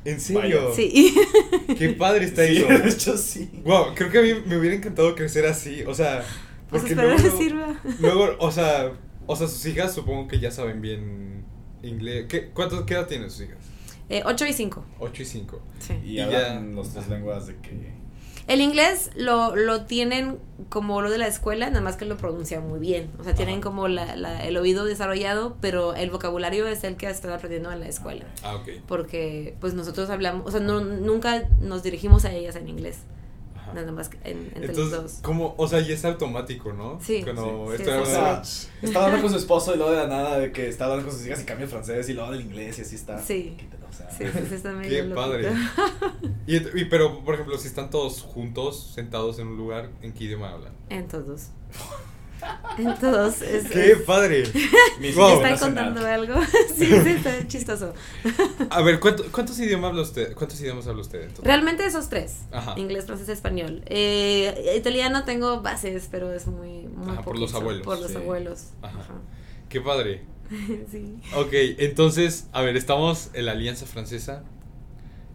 [0.03, 0.73] ¿En serio?
[0.75, 1.15] Sí.
[1.77, 3.49] Qué padre está sí, De hecho, sí.
[3.63, 6.25] Wow, creo que a mí me hubiera encantado crecer así, o sea,
[6.69, 7.79] pues porque luego, sirva.
[7.99, 8.91] luego, o sea,
[9.27, 11.45] o sea, sus hijas supongo que ya saben bien
[11.83, 12.25] inglés.
[12.27, 13.59] ¿Qué, ¿Cuánto, qué edad tienen sus hijas?
[14.11, 14.85] Eh, 8 y 5.
[14.99, 15.61] 8 y 5.
[15.79, 15.93] Sí.
[16.03, 18.01] Y, y hablan los tres lenguas de que
[18.47, 20.37] el inglés lo, lo tienen
[20.69, 23.09] como lo de la escuela, nada más que lo pronuncian muy bien.
[23.19, 27.09] O sea, tienen como la, la, el oído desarrollado, pero el vocabulario es el que
[27.09, 28.25] están aprendiendo en la escuela.
[28.43, 28.69] Ah, ok.
[28.87, 32.99] Porque pues nosotros hablamos, o sea, no, nunca nos dirigimos a ellas en inglés.
[33.73, 35.11] Nada más que en, entre Entonces, los dos.
[35.21, 36.99] Como, o sea, y es automático, ¿no?
[37.01, 37.21] Sí.
[37.23, 38.45] Cuando sí, estoy sí, hablando.
[38.45, 38.67] sí.
[38.81, 41.17] estaba hablando con su esposo y luego de la nada de que estaba hablando con
[41.17, 43.19] sus hijas y cambia el francés y luego del inglés y así está.
[43.19, 43.57] Sí.
[43.89, 45.15] O sea, sí, sí, está medio Qué loquito.
[45.15, 45.51] padre.
[46.47, 50.23] y, y, pero, por ejemplo, si están todos juntos, sentados en un lugar, ¿en qué
[50.25, 50.73] idioma hablan?
[50.89, 51.47] En todos.
[52.77, 53.41] En todos.
[53.41, 54.43] Es, ¡Qué es- padre!
[55.15, 55.41] Wow.
[55.41, 56.35] ¿Me están contando algo?
[56.77, 57.93] sí, sí, está chistoso.
[58.69, 60.33] A ver, ¿cuánto- ¿cuántos idiomas habla usted?
[60.35, 61.21] ¿Cuántos idiomas habla usted?
[61.21, 61.43] entonces?
[61.45, 62.37] Realmente esos tres.
[62.51, 62.75] Ajá.
[62.77, 63.83] Inglés, francés, español.
[63.87, 66.87] Eh, italiano tengo bases, pero es muy...
[66.87, 68.17] muy Ajá, por los abuelos, Por los sí.
[68.17, 68.67] abuelos.
[68.81, 68.99] Ajá.
[68.99, 69.13] Ajá.
[69.69, 70.23] ¡Qué padre!
[70.91, 71.15] sí.
[71.35, 71.49] Ok,
[71.79, 74.43] entonces, a ver, estamos en la Alianza Francesa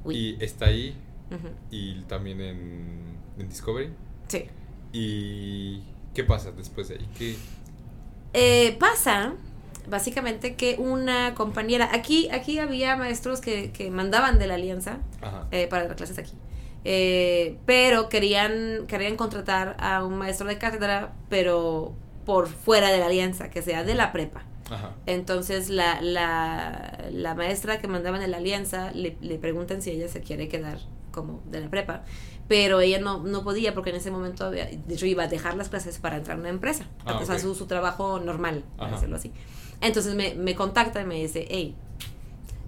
[0.04, 0.14] Uy.
[0.38, 0.96] y está ahí
[1.70, 3.90] y también en, en Discovery.
[4.28, 4.44] Sí.
[4.92, 5.82] ¿Y
[6.16, 7.08] qué pasa después de ahí?
[7.18, 7.36] ¿Qué?
[8.32, 9.34] Eh, pasa,
[9.86, 11.90] básicamente, que una compañera...
[11.92, 14.98] Aquí, aquí había maestros que, que mandaban de la alianza
[15.50, 16.32] eh, para dar clases aquí.
[16.84, 21.92] Eh, pero querían, querían contratar a un maestro de cátedra, pero
[22.24, 24.42] por fuera de la alianza, que sea de la prepa.
[24.70, 24.92] Ajá.
[25.04, 30.08] Entonces la, la, la maestra que mandaban en la alianza le, le preguntan si ella
[30.08, 30.78] se quiere quedar
[31.12, 32.04] como de la prepa,
[32.48, 35.56] pero ella no, no podía porque en ese momento había, de hecho iba a dejar
[35.56, 37.38] las clases para entrar a una empresa, Ah, ok.
[37.38, 38.96] su, su trabajo normal, para Ajá.
[38.96, 39.32] decirlo así.
[39.80, 41.74] Entonces me, me contacta y me dice, hey,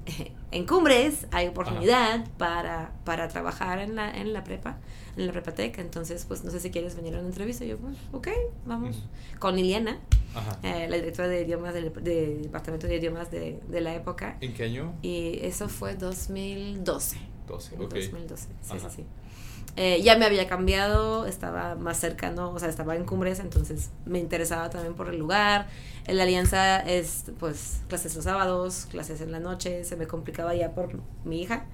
[0.50, 4.78] en Cumbres hay oportunidad para, para trabajar en la, en la prepa,
[5.16, 7.64] en la prepatec, entonces pues no sé si quieres venir a una entrevista.
[7.64, 8.28] Y yo, pues, ok,
[8.66, 8.96] vamos.
[8.96, 9.38] Ujú.
[9.38, 9.98] Con Liliana,
[10.34, 10.58] Ajá.
[10.62, 14.36] eh, la directora de idiomas del de departamento de idiomas de, de la época.
[14.40, 14.92] ¿En qué año?
[15.02, 17.18] Y eso fue 2012.
[17.46, 17.94] 12, en ok.
[17.94, 18.90] 2012, sí, Ajá.
[18.90, 19.04] sí, sí.
[19.76, 24.18] Eh, ya me había cambiado, estaba más cercano, o sea, estaba en Cumbres, entonces me
[24.18, 25.68] interesaba también por el lugar.
[26.07, 30.54] En la alianza es, pues, clases los sábados, clases en la noche, se me complicaba
[30.54, 31.66] ya por mi hija.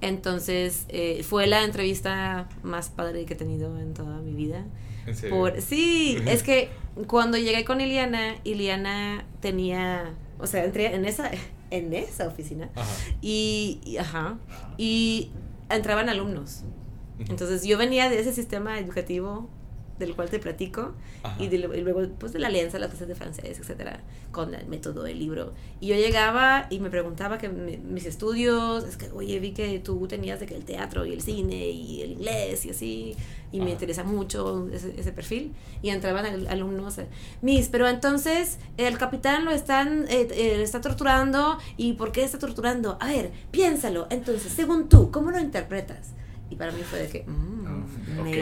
[0.00, 4.64] Entonces, eh, fue la entrevista más padre que he tenido en toda mi vida.
[5.06, 5.36] ¿En serio?
[5.36, 6.68] Por, sí, es que
[7.06, 11.30] cuando llegué con Iliana, Iliana tenía, o sea, entré en esa,
[11.70, 12.88] en esa oficina Ajá.
[13.22, 14.36] y, y- ajá,
[14.76, 15.30] y
[15.68, 16.64] entraban alumnos.
[17.28, 19.48] Entonces yo venía de ese sistema educativo
[19.98, 20.94] del cual te platico
[21.38, 24.00] y, de- y luego pues de la alianza, las clases de francés, etcétera,
[24.32, 25.52] con el método del libro.
[25.78, 29.78] Y yo llegaba y me preguntaba que mi- mis estudios, es que oye, vi que
[29.80, 33.14] tú tenías de que el teatro y el cine y el inglés y así,
[33.52, 33.72] y me Ajá.
[33.72, 35.52] interesa mucho ese, ese perfil.
[35.82, 37.06] Y entraban al- alumnos, eh,
[37.42, 42.38] Miss, pero entonces el capitán lo están, eh, eh, está torturando y ¿por qué está
[42.38, 42.96] torturando?
[43.00, 44.06] A ver, piénsalo.
[44.08, 46.12] Entonces, según tú, ¿cómo lo interpretas?
[46.50, 47.84] Y para mí fue de que, mm, Ah.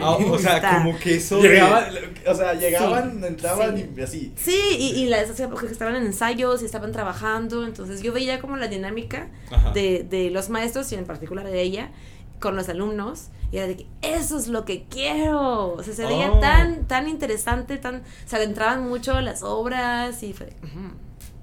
[0.01, 1.39] Ah, o sea, como que eso.
[1.41, 1.85] Llegaban,
[2.27, 3.89] o sea, llegaban, Sí, entraban sí.
[3.95, 4.33] y así.
[4.35, 8.57] Sí, y, y las, porque estaban en ensayos y estaban trabajando, entonces yo veía como
[8.57, 9.27] la dinámica
[9.73, 11.91] de, de los maestros y en particular de ella
[12.39, 16.05] con los alumnos y era de que eso es lo que quiero, o sea, se
[16.05, 16.39] veía Oh.
[16.39, 20.93] tan, tan interesante, tan, o sea, entraban mucho las obras y fue de, "Ujú,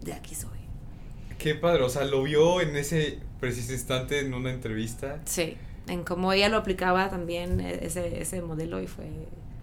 [0.03, 0.51] de aquí soy.
[1.39, 5.21] Qué padre, o sea, lo vio en ese preciso instante en una entrevista.
[5.27, 5.57] Sí,
[5.88, 9.07] en cómo ella lo aplicaba también e- ese, ese modelo y fue,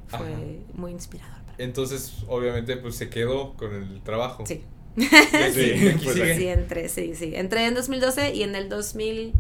[0.08, 0.42] fue Ajá.
[0.74, 1.42] muy inspirador.
[1.44, 1.64] para mí.
[1.64, 4.46] Entonces, obviamente, pues se quedó con el trabajo.
[4.46, 4.62] Sí.
[4.96, 6.38] Sí, aquí pues, sigue.
[6.38, 7.32] Sí, entré, sí, sí.
[7.36, 9.34] Entré en 2012 y en el 2000,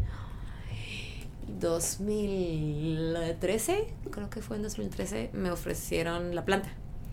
[1.59, 6.69] 2013, creo que fue en 2013, me ofrecieron la planta.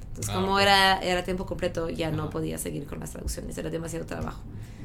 [0.09, 3.71] Entonces, Ah, como era, era tiempo completo, ya no podía seguir con las traducciones, era
[3.71, 4.41] demasiado trabajo.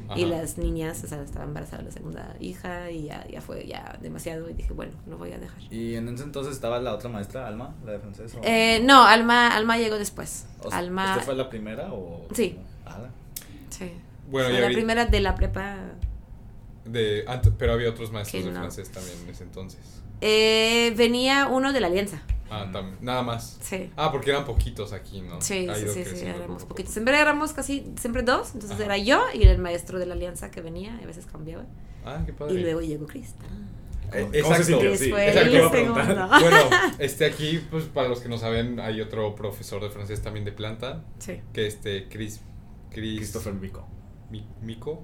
[0.08, 0.20] Ajá.
[0.20, 3.98] Y las niñas, o sea, estaba embarazada la segunda hija y ya, ya fue ya
[4.02, 5.58] demasiado y dije, bueno, lo voy a dejar.
[5.72, 8.36] Y en ese entonces estaba la otra maestra, Alma, la de francés.
[8.36, 10.46] o- Eh, no, Alma, Alma llegó después.
[10.62, 12.28] o sea, Alma, ¿Usted fue la primera o...?
[12.34, 12.58] Sí.
[12.86, 13.00] Ah,
[13.70, 13.92] sí.
[14.30, 15.78] Bueno, Fue y la ahorita- primera de la prepa
[16.86, 18.60] de, antes, pero había otros maestros Que de no.
[18.60, 19.80] francés también en ese entonces.
[20.22, 22.22] Eh, venía uno de la alianza.
[22.50, 23.58] Ah, tam- nada más.
[23.62, 23.90] Sí.
[23.96, 25.42] Ah, porque eran poquitos aquí, ¿no?
[25.42, 26.94] Sí, Ha sí, sí, sí, éramos poquitos.
[26.94, 28.54] Siempre éramos casi, siempre dos.
[28.54, 28.86] Entonces Ajá.
[28.86, 31.66] era yo y el maestro de la alianza que venía, y a veces cambiaba.
[32.06, 32.54] Ah, qué padre.
[32.54, 33.30] Y luego llegó Chris.
[34.14, 34.56] Eh, ¿Cómo- cómo exacto.
[34.58, 34.90] se sintió?
[34.90, 35.94] Chris Sí, exacto.
[36.40, 36.58] Bueno,
[37.00, 40.52] este aquí, pues para los que no saben, hay otro profesor de francés también de
[40.52, 41.42] planta, Sí.
[41.52, 42.42] que este Chris,
[42.92, 43.88] Chris Christopher Mico.
[44.30, 45.04] Mi- Mico.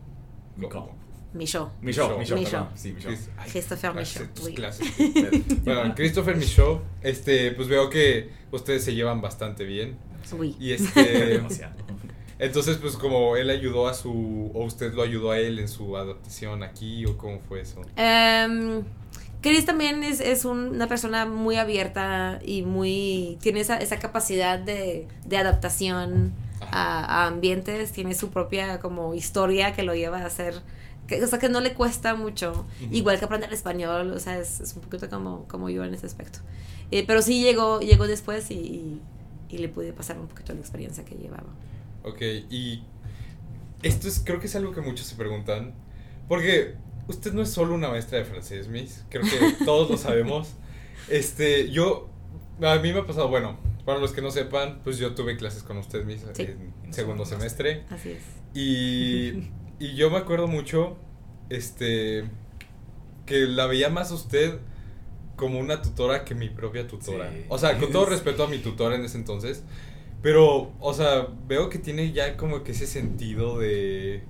[0.57, 0.95] Mico.
[1.33, 1.69] Michaud.
[1.81, 2.51] Michaud, Michaud, Michaud.
[2.51, 2.67] perdón.
[2.75, 3.09] Sí, Michaud.
[3.11, 3.93] Chris- ay, Christopher
[4.53, 4.87] clases.
[5.63, 9.97] bueno, Christopher Michaud, este, pues veo que ustedes se llevan bastante bien.
[10.37, 10.55] Oui.
[10.59, 11.73] Y este, Demasiado.
[12.39, 15.95] Entonces, pues como él ayudó a su, o usted lo ayudó a él en su
[15.95, 17.81] adaptación aquí, o cómo fue eso.
[17.81, 18.83] Um,
[19.41, 25.07] Chris también es, es una persona muy abierta y muy, tiene esa, esa capacidad de,
[25.25, 30.61] de adaptación a, a, ambientes, tiene su propia como historia que lo lleva a hacer,
[31.07, 34.59] que, o sea, que no le cuesta mucho, igual que aprender español, o sea, es,
[34.59, 36.39] es, un poquito como, como yo en ese aspecto.
[36.91, 39.01] Eh, pero sí llegó, llegó después y,
[39.49, 41.49] y, le pude pasar un poquito la experiencia que llevaba.
[42.03, 42.83] Ok, y
[43.83, 45.73] esto es, creo que es algo que muchos se preguntan,
[46.27, 46.75] porque
[47.07, 50.53] usted no es solo una maestra de francés, Miss, creo que todos lo sabemos.
[51.09, 52.09] Este, yo,
[52.61, 55.63] a mí me ha pasado, bueno, para los que no sepan, pues yo tuve clases
[55.63, 57.83] con usted, Miss, en segundo semestre.
[57.89, 58.23] Así es.
[58.53, 59.49] Y,
[59.81, 60.95] y yo me acuerdo mucho,
[61.49, 62.25] este,
[63.25, 64.59] que la veía más usted
[65.35, 67.33] como una tutora que mi propia tutora.
[67.49, 69.63] O sea, con todo respeto a mi tutora en ese entonces.
[70.21, 74.21] Pero, o sea, veo que tiene ya como que ese sentido de...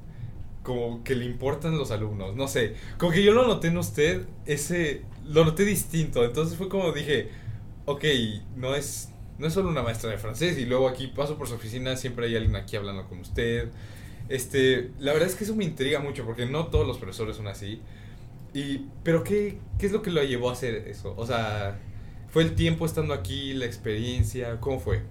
[0.63, 2.75] Como que le importan los alumnos, no sé.
[2.97, 5.01] Como que yo lo noté en usted, ese...
[5.25, 6.23] Lo noté distinto.
[6.23, 7.27] Entonces fue como dije,
[7.87, 8.05] ok,
[8.55, 10.57] no es, no es solo una maestra de francés.
[10.57, 13.69] Y luego aquí paso por su oficina, siempre hay alguien aquí hablando con usted.
[14.31, 17.47] Este, la verdad es que eso me intriga mucho porque no todos los profesores son
[17.47, 17.81] así.
[18.53, 21.13] Y, pero ¿qué, ¿qué es lo que lo llevó a hacer eso?
[21.17, 21.79] O sea,
[22.29, 24.59] ¿fue el tiempo estando aquí, la experiencia?
[24.61, 25.03] ¿Cómo fue?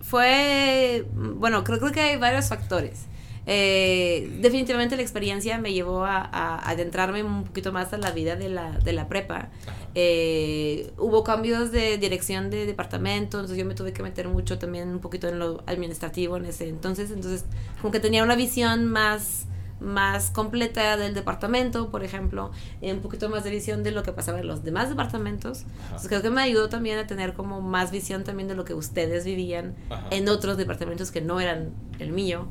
[0.00, 3.06] Fue, bueno, creo, creo que hay varios factores.
[3.46, 8.36] Eh, definitivamente la experiencia me llevó a, a, adentrarme un poquito más a la vida
[8.36, 9.48] de la, de la prepa.
[9.94, 14.88] Eh, hubo cambios de dirección de departamento, entonces yo me tuve que meter mucho también
[14.88, 17.44] un poquito en lo administrativo en ese entonces, entonces
[17.80, 19.46] como que tenía una visión más
[19.82, 24.40] más completa del departamento, por ejemplo, un poquito más de visión de lo que pasaba
[24.40, 25.64] en los demás departamentos.
[25.84, 28.74] Entonces creo que me ayudó también a tener como más visión también de lo que
[28.74, 29.74] ustedes vivían
[30.10, 32.46] en otros departamentos que no eran el mío.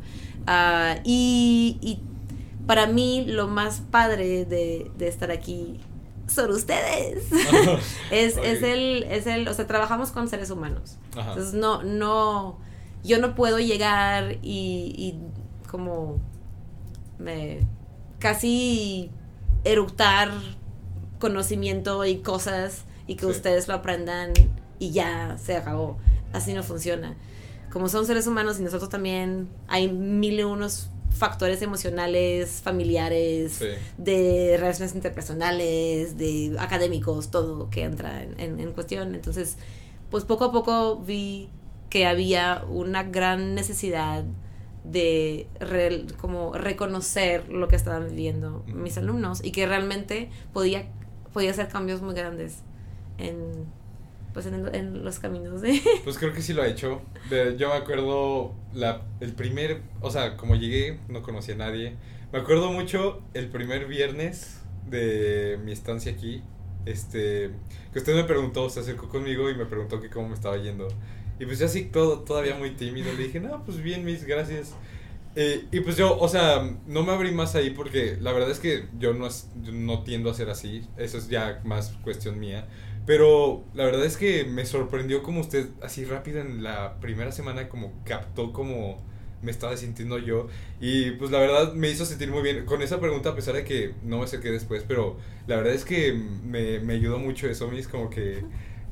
[0.48, 2.00] Uh, y, y,
[2.66, 5.80] para mí lo más padre de, de estar aquí
[6.28, 7.26] son ustedes.
[8.12, 8.52] es, okay.
[8.52, 10.98] es, el, es el, o sea, trabajamos con seres humanos.
[11.16, 11.32] Ajá.
[11.32, 12.58] Entonces no, no,
[13.04, 15.20] yo no puedo llegar y, y
[15.70, 16.20] como
[17.20, 17.60] me
[18.20, 19.12] casi
[19.64, 20.32] eructar
[21.20, 23.32] conocimiento y cosas y que sí.
[23.32, 24.34] ustedes lo aprendan
[24.80, 25.98] y ya se acabó.
[26.34, 27.16] Así no funciona.
[27.72, 33.66] Como son seres humanos y nosotros también hay mil y unos factores emocionales, familiares, sí.
[33.98, 39.16] de relaciones interpersonales, de académicos, todo que entra en, en, en cuestión.
[39.16, 39.58] Entonces,
[40.10, 41.50] pues poco a poco vi
[41.90, 44.24] que había una gran necesidad
[44.84, 50.88] de re, como reconocer lo que estaban viviendo mis alumnos y que realmente podía,
[51.34, 52.60] podía hacer cambios muy grandes
[53.18, 53.66] en,
[54.34, 55.82] pues en, el, en los caminos de...
[56.04, 57.02] Pues creo que sí lo ha hecho.
[57.58, 61.96] Yo me acuerdo la, el primer, o sea, como llegué, no conocía a nadie.
[62.32, 66.42] Me acuerdo mucho el primer viernes de mi estancia aquí,
[66.86, 67.52] este,
[67.94, 70.88] que usted me preguntó, se acercó conmigo y me preguntó que cómo me estaba yendo.
[71.40, 74.76] Y pues yo así todo, todavía muy tímido le dije, no, pues bien, mis, gracias.
[75.36, 78.60] Eh, y pues yo, o sea, no me abrí más ahí porque la verdad es
[78.60, 79.28] que yo no,
[79.62, 80.88] yo no tiendo a ser así.
[80.98, 82.68] Eso es ya más cuestión mía.
[83.06, 87.68] Pero la verdad es que me sorprendió como usted así rápido en la primera semana
[87.68, 89.00] como captó como
[89.42, 90.48] me estaba sintiendo yo.
[90.80, 93.64] Y pues la verdad me hizo sentir muy bien con esa pregunta a pesar de
[93.64, 94.84] que no me acerqué después.
[94.88, 98.44] Pero la verdad es que me, me ayudó mucho eso, mis como que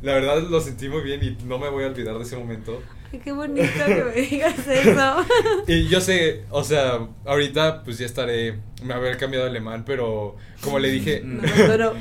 [0.01, 2.81] la verdad lo sentí muy bien y no me voy a olvidar de ese momento.
[3.11, 5.25] Qué bonito que me digas eso.
[5.67, 10.77] y yo sé, o sea, ahorita pues ya estaré, me haber cambiado alemán, pero como
[10.77, 11.41] le dije, no,
[11.77, 11.93] no,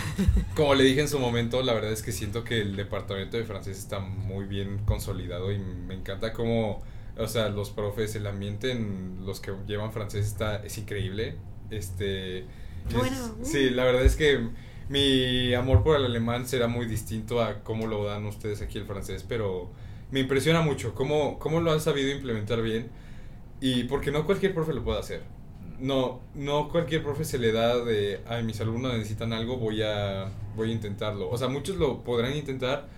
[0.56, 3.44] como le dije en su momento, la verdad es que siento que el departamento de
[3.44, 6.82] francés está muy bien consolidado y me encanta cómo,
[7.16, 11.36] o sea, los profes, el ambiente en los que llevan francés está, es increíble.
[11.70, 12.44] Este,
[12.92, 13.16] bueno.
[13.42, 14.48] Es, sí, la verdad es que
[14.88, 18.86] mi amor por el alemán será muy distinto a cómo lo dan ustedes aquí el
[18.86, 19.70] francés, pero
[20.10, 22.90] me impresiona mucho cómo, cómo lo han sabido implementar bien
[23.60, 25.22] y porque no cualquier profe lo puede hacer.
[25.80, 30.28] No, no cualquier profe se le da de, ay, mis alumnos necesitan algo, voy a,
[30.56, 31.30] voy a intentarlo.
[31.30, 32.88] O sea, muchos lo podrán intentar,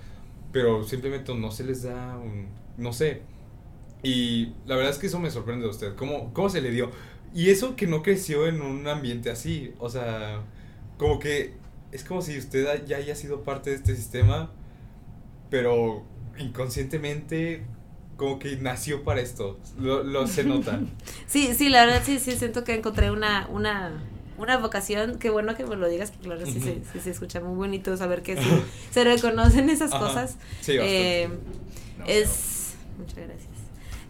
[0.52, 2.48] pero simplemente no se les da un,
[2.78, 3.22] no sé.
[4.02, 6.90] Y la verdad es que eso me sorprende de usted, cómo, cómo se le dio.
[7.34, 10.42] Y eso que no creció en un ambiente así, o sea,
[10.98, 11.54] como que
[11.92, 14.50] es como si usted ya haya sido parte de este sistema,
[15.50, 16.04] pero
[16.38, 17.62] inconscientemente
[18.20, 19.58] como que nació para esto.
[19.78, 20.80] Lo, lo se nota.
[21.26, 24.02] sí, sí, la verdad sí, sí, siento que encontré una, una,
[24.36, 25.18] una vocación.
[25.18, 26.64] Qué bueno que me lo digas, porque claro, sí, uh -huh.
[26.64, 28.48] sí, sí, se escucha muy bonito saber que sí,
[28.90, 30.06] se reconocen esas Ajá.
[30.06, 30.36] cosas.
[30.60, 31.30] Sí, eh,
[32.06, 32.74] es.
[32.98, 33.48] Muchas gracias.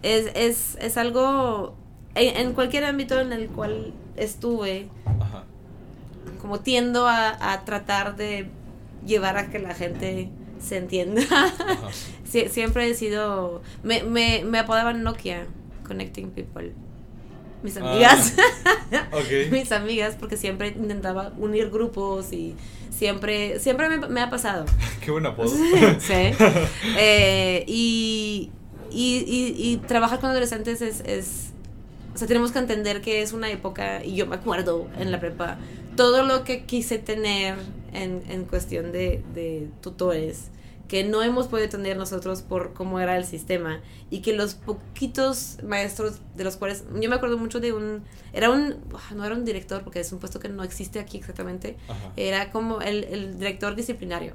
[0.03, 1.77] es, es, es algo,
[2.15, 4.89] en, cualquier ámbito en el cual estuve,
[6.41, 8.49] como tiendo a, a, tratar de
[9.05, 10.29] llevar a que la gente
[10.61, 11.21] se entienda.
[12.23, 15.47] siempre he sido, me, me, me apodaban Nokia,
[15.87, 16.73] Connecting People
[17.63, 18.33] mis ah, amigas.
[19.51, 22.55] mis amigas, porque siempre intentaba unir grupos y
[22.89, 24.65] siempre, siempre me, ha pasado.
[25.03, 25.49] Qué buen apodo.
[25.99, 26.33] sí.
[26.97, 28.51] Eh, y,
[28.91, 31.51] y, y, trabajar con adolescentes es, es,
[32.13, 35.19] o sea, tenemos que entender que es una época, y yo me acuerdo en la
[35.19, 35.57] prepa,
[35.95, 37.55] todo lo que quise tener
[37.93, 40.49] en, en cuestión de, de tutores
[40.91, 43.79] que no hemos podido tener nosotros por cómo era el sistema
[44.09, 48.49] y que los poquitos maestros de los cuales yo me acuerdo mucho de un era
[48.49, 51.77] un ah, no era un director porque es un puesto que no existe aquí exactamente
[52.17, 54.33] era como el, el director disciplinario.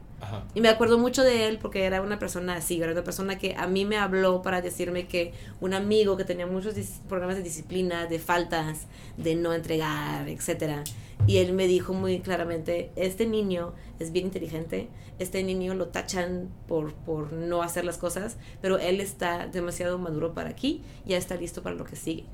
[0.54, 3.54] Y me acuerdo mucho de él porque era una persona así era una persona que
[3.54, 6.74] a mí me habló para decirme que un amigo que tenía muchos
[7.06, 8.86] programas de disciplina de faltas
[9.18, 10.84] de no entregar etcétera.
[11.26, 14.88] Y él me dijo muy claramente este niño es bien inteligente.
[15.18, 20.34] Este niño lo tachan por, por no hacer las cosas, pero él está demasiado maduro
[20.34, 22.24] para aquí, ya está listo para lo que sigue.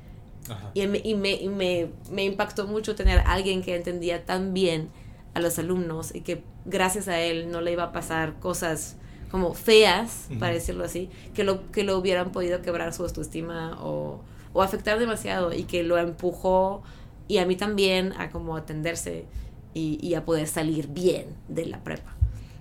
[0.74, 4.52] Y, me, y, me, y me, me, impactó mucho tener a alguien que entendía tan
[4.52, 4.88] bien
[5.34, 8.96] a los alumnos y que gracias a él no le iba a pasar cosas
[9.30, 14.20] como feas, para decirlo así, que lo, que lo hubieran podido quebrar su autoestima o,
[14.52, 16.82] o afectar demasiado y que lo empujó
[17.28, 19.24] y a mí también a como atenderse
[19.74, 22.16] y, y a poder salir bien de la prepa.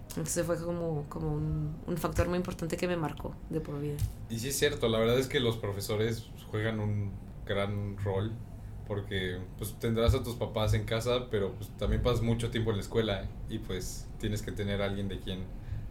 [0.10, 3.96] Entonces fue como, como un, un, factor muy importante que me marcó de por vida.
[4.30, 7.12] Y sí es cierto, la verdad es que los profesores juegan un
[7.46, 8.34] gran rol
[8.88, 12.78] porque pues tendrás a tus papás en casa, pero pues también pasas mucho tiempo en
[12.78, 15.46] la escuela y pues tienes que tener a alguien de quien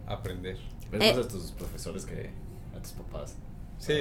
[0.07, 0.59] aprender.
[0.91, 1.27] Ves más eh.
[1.27, 2.31] a tus profesores que
[2.77, 3.37] a tus papás.
[3.79, 3.95] Sí.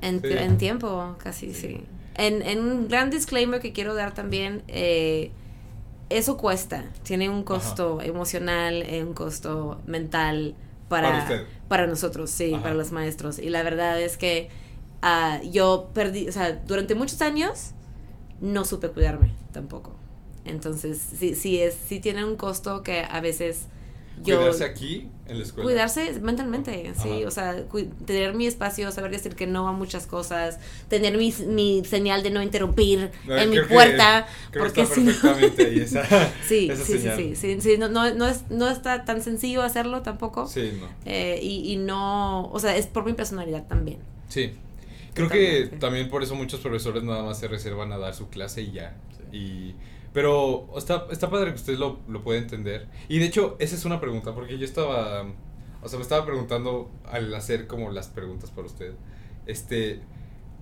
[0.00, 1.82] En, en tiempo, casi, sí.
[2.14, 5.30] En, en un gran disclaimer que quiero dar también, eh,
[6.10, 10.54] eso cuesta, tiene un costo emocional, eh, un costo mental
[10.88, 13.38] para, para, nosotros, sí, para los maestros.
[13.38, 14.48] Y la verdad es que
[15.02, 17.72] uh, yo perdí, o sea, durante muchos años
[18.40, 19.94] no supe cuidarme tampoco.
[20.44, 23.66] Entonces, sí, sí, es, sí tiene un costo que a veces
[24.22, 25.64] Cuidarse aquí en la escuela.
[25.64, 27.64] Cuidarse mentalmente, sí, o sea,
[28.06, 30.58] tener mi espacio, saber decir que no a muchas cosas,
[30.88, 35.12] tener mi, mi señal de no interrumpir en mi puerta, porque si no...
[36.46, 40.46] sí, sí, sí, sí, sí, no, no, no, es, no está tan sencillo hacerlo tampoco.
[40.46, 40.86] Sí, no.
[41.04, 43.98] Eh, y, y no, o sea, es por mi personalidad también.
[44.28, 44.52] Sí.
[45.14, 48.62] Creo que también por eso muchos profesores nada más se reservan a dar su clase
[48.62, 48.94] y ya.
[49.32, 49.74] Y
[50.18, 52.88] pero está, está padre que usted lo, lo puede entender.
[53.08, 55.22] Y de hecho, esa es una pregunta, porque yo estaba,
[55.80, 58.94] o sea, me estaba preguntando al hacer como las preguntas para usted.
[59.46, 60.00] Este,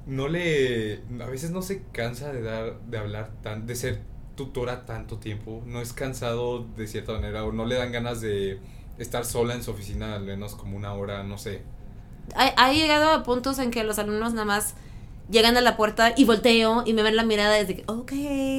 [0.04, 4.02] no le, a veces no se cansa de dar, de hablar tan, de ser
[4.34, 5.62] tutora tanto tiempo.
[5.64, 8.60] No es cansado de cierta manera, o no le dan ganas de
[8.98, 11.62] estar sola en su oficina al menos como una hora, no sé.
[12.34, 14.74] Ha, ha llegado a puntos en que los alumnos nada más
[15.30, 18.12] llegan a la puerta y volteo y me ven la mirada desde que, ok,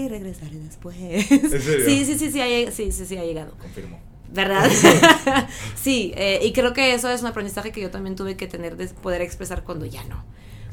[0.09, 0.95] regresaré después.
[0.97, 3.51] Sí, sí, sí, sí, ha, sí, sí, sí, ha llegado.
[3.59, 3.99] Confirmo.
[4.31, 4.69] ¿Verdad?
[5.75, 8.77] sí, eh, y creo que eso es un aprendizaje que yo también tuve que tener
[8.77, 10.23] de poder expresar cuando ya no.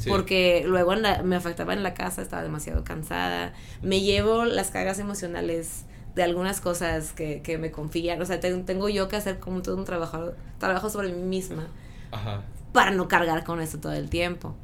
[0.09, 0.93] Porque luego
[1.25, 3.55] me afectaba en la casa, estaba demasiado cansada.
[3.81, 8.21] Me llevo las cargas emocionales de algunas cosas que, que me confían.
[8.21, 11.69] O sea, tengo, yo que hacer como todo un trabajo, trabajo sobre mí misma
[12.11, 12.43] Ajá.
[12.73, 14.55] para no cargar con eso todo el tiempo.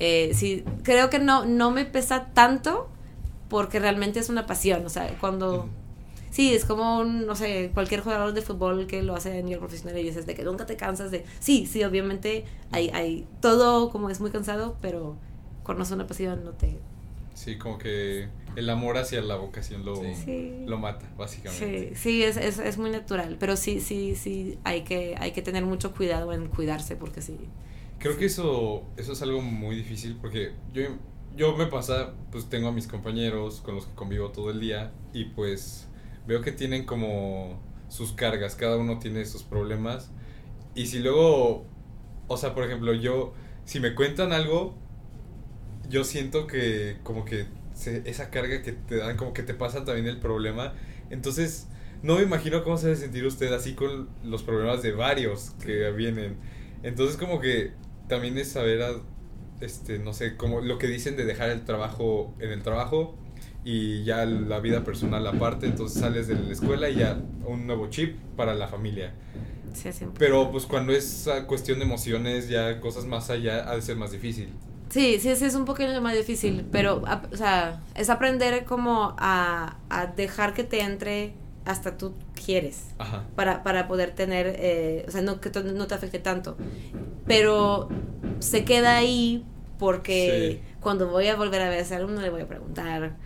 [0.00, 2.88] Eh, sí, creo que no, no me pesa tanto
[3.48, 4.84] porque realmente es una pasión.
[4.86, 5.68] O sea, cuando...
[6.30, 9.98] Sí, es como, no sé, cualquier jugador de fútbol que lo hace a nivel profesional
[9.98, 11.24] y dices de que nunca te cansas de...
[11.40, 15.16] Sí, sí, obviamente hay, hay todo como es muy cansado, pero
[15.64, 16.78] cuando es una pasión no te...
[17.34, 20.00] Sí, como que el amor hacia la vocación lo,
[20.66, 21.94] lo mata, básicamente.
[21.94, 25.42] Sí, sí es, es, es, muy natural, pero sí, sí, sí, hay que, hay que
[25.42, 27.38] tener mucho cuidado en cuidarse porque sí.
[28.00, 30.84] Creo que eso, eso es algo muy difícil porque yo,
[31.36, 34.90] yo me pasa, pues tengo a mis compañeros con los que convivo todo el día
[35.12, 35.86] y pues
[36.26, 40.10] veo que tienen como sus cargas, cada uno tiene sus problemas.
[40.74, 41.66] Y si luego,
[42.26, 43.34] o sea, por ejemplo, yo,
[43.66, 44.78] si me cuentan algo,
[45.90, 47.48] yo siento que como que
[48.06, 50.72] esa carga que te dan, como que te pasa también el problema,
[51.10, 51.68] entonces
[52.02, 55.90] no me imagino cómo se debe sentir usted así con los problemas de varios que
[55.90, 56.38] vienen.
[56.82, 57.72] Entonces como que
[58.10, 58.84] también es saber,
[59.62, 63.16] este, no sé, como lo que dicen de dejar el trabajo en el trabajo
[63.64, 67.88] y ya la vida personal aparte, entonces sales de la escuela y ya un nuevo
[67.88, 69.14] chip para la familia.
[70.18, 74.10] Pero pues cuando es cuestión de emociones, ya cosas más allá, ha de ser más
[74.10, 74.48] difícil.
[74.90, 77.02] Sí, sí, sí, es un poquito más difícil, pero,
[77.32, 81.34] o sea, es aprender como a, a dejar que te entre
[81.64, 82.86] hasta tú quieres
[83.36, 86.56] Para, para poder tener, eh, o sea, no que no te afecte tanto,
[87.26, 87.88] pero
[88.38, 89.44] se queda ahí
[89.78, 93.16] porque cuando voy a volver a ver a ese alumno le voy a preguntar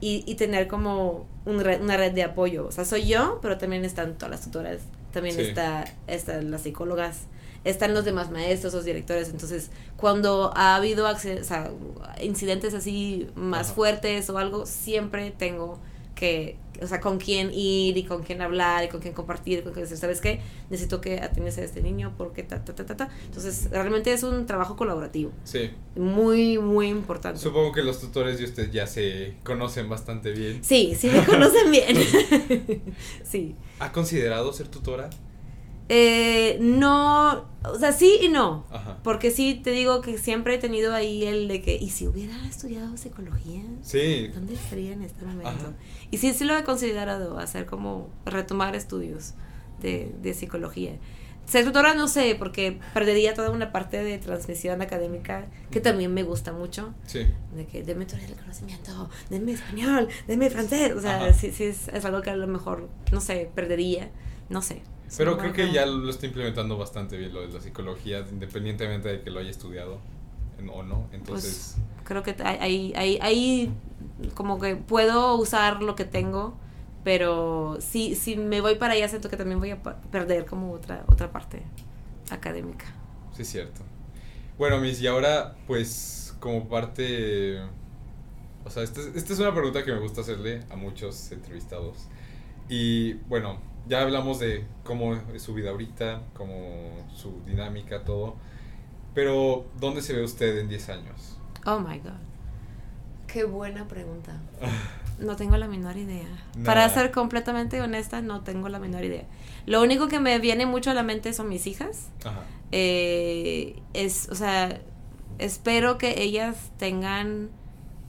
[0.00, 4.14] Y, y, tener como una red de apoyo, o sea, soy yo, pero también están
[4.16, 4.80] todas las tutoras,
[5.12, 7.26] también está, están las psicólogas,
[7.64, 9.28] están los demás maestros, los directores.
[9.28, 11.70] Entonces, cuando ha habido o sea,
[12.22, 15.78] incidentes así más fuertes o algo, siempre tengo
[16.20, 19.72] que, o sea, con quién ir y con quién hablar y con quién compartir, con
[19.72, 20.42] quién decir, ¿sabes qué?
[20.68, 23.08] Necesito que atiendas a este niño porque ta, ta, ta, ta, ta.
[23.24, 25.32] Entonces, realmente es un trabajo colaborativo.
[25.44, 25.70] Sí.
[25.96, 27.40] Muy, muy importante.
[27.40, 30.62] Supongo que los tutores de usted ya se conocen bastante bien.
[30.62, 31.96] Sí, sí me conocen bien.
[33.24, 33.56] sí.
[33.78, 35.08] ¿Ha considerado ser tutora?
[35.92, 38.64] Eh, no, o sea, sí y no.
[39.02, 42.46] Porque sí te digo que siempre he tenido ahí el de que, ¿y si hubiera
[42.46, 43.64] estudiado psicología?
[43.82, 44.28] Sí.
[44.28, 45.74] ¿Dónde estaría en este momento?
[46.12, 49.34] Y sí, sí lo he considerado, hacer como retomar estudios
[49.82, 50.92] de, de psicología.
[51.44, 56.22] Ser tutora no sé, porque perdería toda una parte de transmisión académica que también me
[56.22, 56.94] gusta mucho.
[57.06, 57.26] Sí.
[57.56, 60.92] De que denme todo el conocimiento, denme español, denme francés.
[60.92, 64.08] O sea, sí, sí es, es algo que a lo mejor, no sé, perdería.
[64.48, 64.82] No sé.
[65.16, 69.20] Pero creo que ya lo está implementando bastante bien lo de la psicología, independientemente de
[69.22, 69.98] que lo haya estudiado
[70.72, 71.08] o no.
[71.12, 71.76] Entonces.
[71.76, 73.72] Pues, creo que ahí, ahí, ahí
[74.34, 76.54] como que puedo usar lo que tengo,
[77.04, 81.04] pero si, si me voy para allá siento que también voy a perder como otra,
[81.08, 81.62] otra parte
[82.30, 82.86] académica.
[83.34, 83.82] Sí, es cierto.
[84.58, 87.60] Bueno, Miss, y ahora pues como parte...
[88.62, 91.96] O sea, esta, esta es una pregunta que me gusta hacerle a muchos entrevistados.
[92.68, 93.58] Y bueno,
[93.90, 96.54] ya hablamos de cómo es su vida ahorita, cómo
[97.12, 98.36] su dinámica, todo.
[99.14, 101.36] Pero, ¿dónde se ve usted en 10 años?
[101.66, 102.12] Oh my God.
[103.26, 104.40] Qué buena pregunta.
[105.20, 106.24] No tengo la menor idea.
[106.64, 109.24] Para ser completamente honesta, no tengo la menor idea.
[109.66, 112.08] Lo único que me viene mucho a la mente son mis hijas.
[112.24, 112.40] Ajá.
[112.72, 114.80] Eh, es, o sea,
[115.38, 117.50] espero que ellas tengan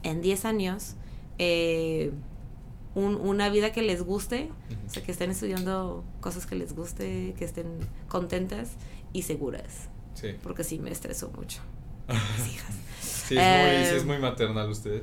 [0.04, 0.94] en 10 años
[1.36, 2.12] eh,
[2.94, 4.50] una vida que les guste,
[4.86, 7.66] o sea, que estén estudiando cosas que les guste, que estén
[8.08, 8.72] contentas
[9.12, 9.88] y seguras.
[10.14, 10.34] Sí.
[10.42, 11.60] Porque sí me estresó mucho.
[12.08, 12.74] Mis hijas.
[13.00, 15.02] sí, es, muy, eh, maternal usted.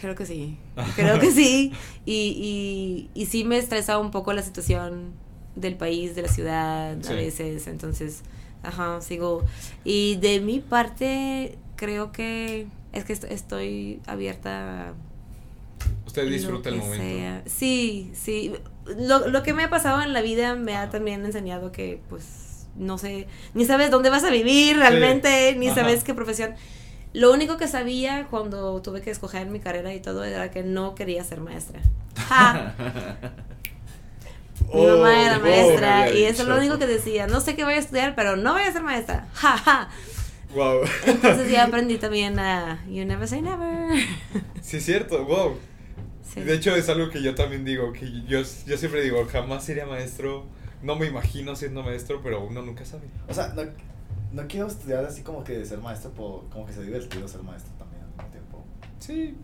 [0.00, 0.58] Creo que sí.
[0.96, 1.72] Creo que sí.
[2.06, 5.12] Y, y, y sí me estresa un poco la situación
[5.56, 7.66] del país, de la ciudad, a veces.
[7.66, 8.22] Entonces,
[8.62, 9.44] ajá, sigo.
[9.84, 14.94] Y de mi parte, creo que es que estoy abierta
[16.08, 17.50] Usted disfruta el momento.
[17.50, 18.54] Sí, sí.
[18.86, 22.66] Lo, lo que me ha pasado en la vida me ha también enseñado que, pues,
[22.76, 26.54] no sé, ni sabes dónde vas a vivir realmente, ni sabes qué profesión.
[27.12, 30.94] Lo único que sabía cuando tuve que escoger mi carrera y todo era que no
[30.94, 31.82] quería ser maestra.
[34.72, 37.26] Mi mamá era oh, maestra y eso es lo único que decía.
[37.26, 39.28] No sé qué voy a estudiar, pero no voy a ser maestra.
[39.34, 39.90] Ja,
[40.54, 40.80] Wow.
[41.06, 43.98] Entonces ya aprendí también a You never say never.
[44.62, 45.56] Sí, es cierto, wow.
[46.34, 49.86] De hecho, es algo que yo también digo, que yo, yo siempre digo, jamás sería
[49.86, 50.46] maestro,
[50.82, 53.04] no me imagino siendo maestro, pero uno nunca sabe.
[53.28, 53.62] O sea, no,
[54.32, 56.12] no quiero estudiar así como que ser maestro,
[56.50, 58.64] como que se divertido ser maestro también al mismo tiempo.
[58.98, 59.36] Sí,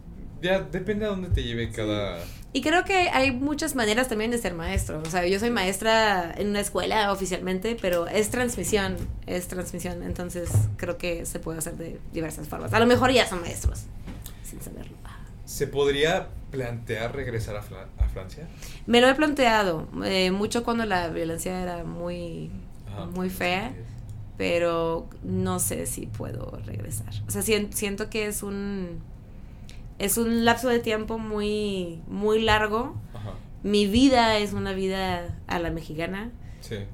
[0.42, 2.18] ya depende a dónde te lleve cada...
[2.52, 5.02] Y creo que hay muchas maneras también de ser maestro.
[5.04, 10.04] O sea, yo soy maestra en una escuela oficialmente, pero es transmisión, es transmisión.
[10.04, 12.72] Entonces creo que se puede hacer de diversas formas.
[12.72, 13.84] A lo mejor ya son maestros,
[14.44, 14.96] sin saberlo.
[15.44, 18.48] ¿Se podría plantear regresar a, a Francia?
[18.86, 22.50] Me lo he planteado, eh, mucho cuando la violencia era muy,
[23.14, 23.74] muy fea,
[24.38, 27.12] pero no sé si puedo regresar.
[27.26, 29.00] O sea, siento que es un,
[29.98, 32.94] es un lapso de tiempo muy, muy largo.
[33.62, 36.30] Mi vida es una vida a la mexicana.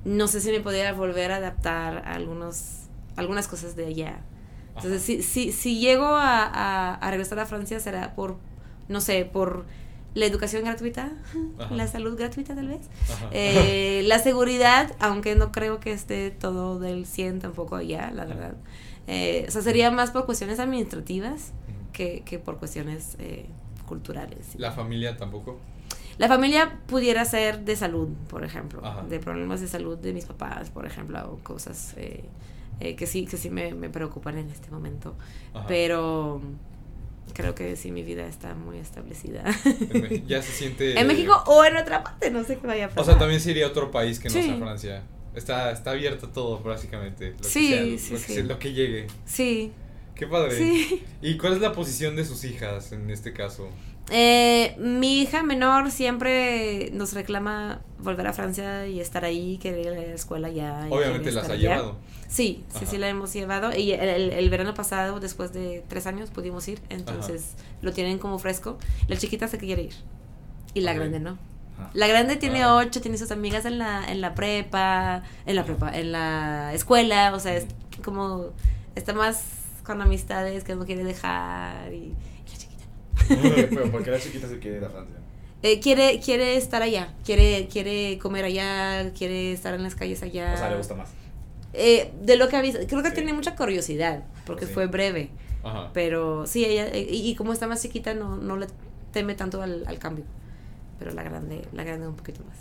[0.04, 2.86] No sé si me podría volver a adaptar a algunos,
[3.16, 4.20] algunas cosas de allá.
[4.76, 8.36] Entonces, si, si, si llego a, a, regresar a Francia será por,
[8.88, 9.66] no sé, por
[10.14, 11.12] la educación gratuita,
[11.70, 12.80] la salud gratuita tal vez,
[13.30, 18.54] eh, la seguridad, aunque no creo que esté todo del 100 tampoco allá, la verdad.
[19.06, 21.52] Eh, o sea, sería más por cuestiones administrativas
[21.92, 23.46] que, que por cuestiones eh,
[23.86, 24.54] culturales.
[24.56, 25.58] ¿La familia tampoco?
[26.18, 30.68] La familia pudiera ser de salud, por ejemplo, de problemas de salud de mis papás,
[30.68, 32.24] por ejemplo, o cosas eh,
[32.80, 35.16] que sí, que sí me, me, preocupan en este momento.
[35.68, 36.40] Pero
[37.32, 39.44] creo que sí mi vida está muy establecida.
[40.26, 40.98] ya se siente...
[41.00, 43.02] en México o en otra parte, no sé qué vaya a pasar.
[43.02, 45.02] O sea, también sería otro país que no sea Francia.
[45.34, 47.34] Está, está abierto todo, básicamente.
[47.38, 49.06] Lo sí, que sí, lo, que, lo que llegue.
[49.24, 49.72] Sí.
[50.14, 50.56] Qué padre.
[50.56, 51.04] Sí.
[51.22, 53.68] ¿Y cuál es la posición de sus hijas en este caso?
[54.10, 59.88] Eh, mi hija menor siempre nos reclama volver a Francia y estar ahí, querer ir
[59.88, 60.86] a la escuela ya.
[60.90, 61.96] Obviamente las ha llevado.
[62.28, 63.76] Sí, sí, sí la hemos llevado.
[63.76, 66.80] Y el, verano pasado, después de tres años, pudimos ir.
[66.88, 68.78] Entonces lo tienen como fresco.
[69.08, 69.94] La chiquita se quiere ir.
[70.74, 71.38] Y la grande no.
[71.94, 75.96] La grande tiene ocho, tiene sus amigas en la, en la prepa, en la prepa,
[75.96, 77.66] en la escuela, o sea, es
[78.04, 78.50] como,
[78.94, 79.44] está más
[79.82, 82.14] con amistades que no quiere dejar y.
[83.70, 85.16] Pero ¿por qué la chiquita se quiere ir a Francia?
[85.62, 90.54] Eh, quiere, quiere estar allá, quiere, quiere comer allá, quiere estar en las calles allá.
[90.54, 91.10] O sea, le gusta más.
[91.72, 95.30] Eh, de lo que ha visto, creo que tiene mucha curiosidad, porque fue breve.
[95.62, 95.90] Ajá.
[95.92, 98.66] Pero sí, ella, y, como está más chiquita, no, no le
[99.12, 100.24] teme tanto al, al cambio
[101.00, 102.56] pero la grande, la grande un poquito más.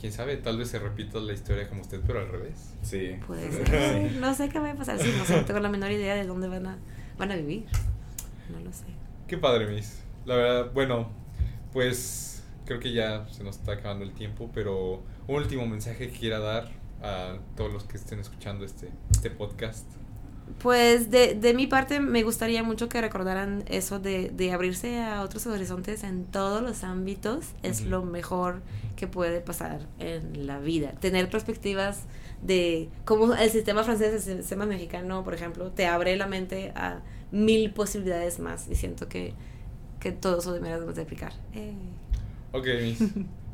[0.00, 2.74] Quién sabe, tal vez se repita la historia como usted, pero al revés.
[2.82, 3.16] Sí.
[3.26, 4.12] Puede ser.
[4.20, 6.24] No sé qué va a pasar, sí, no sé, no tengo la menor idea de
[6.24, 6.78] dónde van a,
[7.18, 7.66] van a vivir.
[8.52, 8.84] No lo sé.
[9.26, 10.02] Qué padre, Miss.
[10.24, 11.08] La verdad, bueno,
[11.72, 16.16] pues creo que ya se nos está acabando el tiempo, pero un último mensaje que
[16.16, 16.70] quiera dar
[17.02, 19.84] a todos los que estén escuchando este, este podcast.
[20.60, 25.22] Pues de, de mi parte me gustaría mucho que recordaran eso de, de abrirse a
[25.22, 27.46] otros horizontes en todos los ámbitos.
[27.64, 28.62] Es lo mejor
[28.94, 30.92] que puede pasar en la vida.
[31.00, 32.04] Tener perspectivas
[32.42, 37.00] de cómo el sistema francés, el sistema mexicano, por ejemplo, te abre la mente a
[37.30, 38.68] mil posibilidades más.
[38.68, 39.34] Y siento que,
[40.00, 41.32] que todo eso deberíamos de aplicar.
[41.54, 41.72] Eh.
[42.52, 42.66] Ok,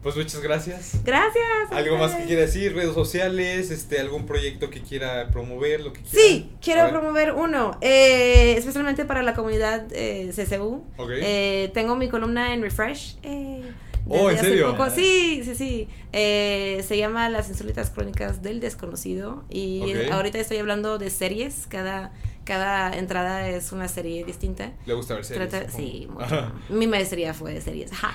[0.03, 0.97] Pues muchas gracias.
[1.05, 1.71] Gracias.
[1.71, 2.75] ¿Algo más que quiera decir?
[2.75, 3.71] ¿Redes sociales?
[3.71, 5.81] este ¿Algún proyecto que quiera promover?
[5.81, 6.27] Lo que quiera?
[6.27, 10.83] Sí, quiero promover uno, eh, especialmente para la comunidad eh, CCU.
[11.09, 13.17] Eh, tengo mi columna en Refresh.
[13.23, 13.63] Eh,
[14.09, 14.77] oh, ¿en serio?
[14.93, 15.89] Sí, sí, sí.
[16.13, 19.45] Eh, se llama Las insólitas crónicas del desconocido.
[19.51, 21.69] Y ahorita estoy hablando de series.
[21.69, 22.13] Cada
[22.45, 24.73] cada entrada es una serie distinta.
[24.87, 25.73] ¿Le gusta ver series?
[25.73, 26.53] sí, mucho.
[26.69, 27.91] Mi maestría fue de series.
[28.03, 28.15] ah,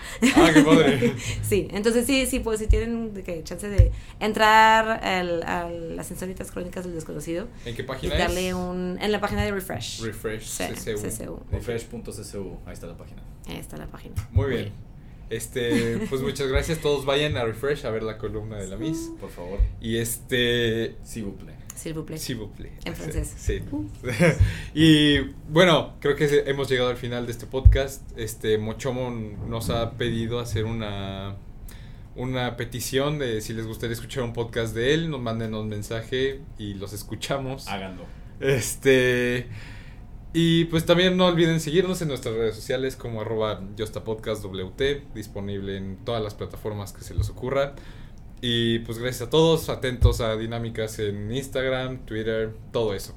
[0.54, 1.14] qué padre.
[1.42, 6.52] sí, entonces sí, sí, pues si tienen que, chance de entrar al, a las insólitas
[6.52, 7.48] crónicas del desconocido.
[7.66, 10.02] ¿En qué página y darle un en la página de Refresh.
[10.02, 11.42] Refresh CCU.
[11.52, 13.22] Refresh.ccu, ahí está la página.
[13.48, 14.16] Ahí está la página.
[14.32, 14.88] Muy bien.
[15.30, 16.80] Este, pues muchas gracias.
[16.80, 19.12] Todos vayan a Refresh a ver la columna de la Miss.
[19.20, 19.60] Por favor.
[19.82, 20.96] Y este.
[21.22, 21.57] Vous plaît.
[21.78, 22.18] S'il vous plaît.
[22.18, 22.72] S'il vous plaît.
[22.86, 23.34] En francés.
[23.38, 23.62] Sí.
[24.74, 25.20] y
[25.50, 28.02] bueno, creo que hemos llegado al final de este podcast.
[28.18, 31.38] Este, Mochomo nos ha pedido hacer una
[32.16, 36.42] una petición de si les gustaría escuchar un podcast de él, nos manden un mensaje
[36.58, 37.68] y los escuchamos.
[37.68, 38.06] Háganlo.
[38.40, 39.48] Este.
[40.34, 44.82] Y pues también no olviden seguirnos en nuestras redes sociales como arroba WT,
[45.14, 47.76] disponible en todas las plataformas que se les ocurra.
[48.42, 53.16] Y pues gracias a todos, atentos a dinámicas en Instagram, Twitter, todo eso.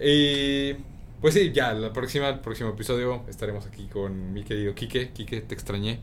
[0.00, 0.74] Y
[1.20, 5.10] pues sí, ya, la próxima, el próximo episodio estaremos aquí con mi querido Quique.
[5.10, 6.00] Quique, te extrañé.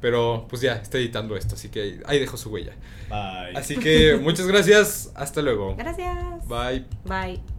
[0.00, 2.74] Pero pues ya, está editando esto, así que ahí dejo su huella.
[3.08, 3.56] Bye.
[3.56, 5.74] Así que muchas gracias, hasta luego.
[5.76, 6.46] Gracias.
[6.46, 6.84] Bye.
[7.04, 7.55] Bye.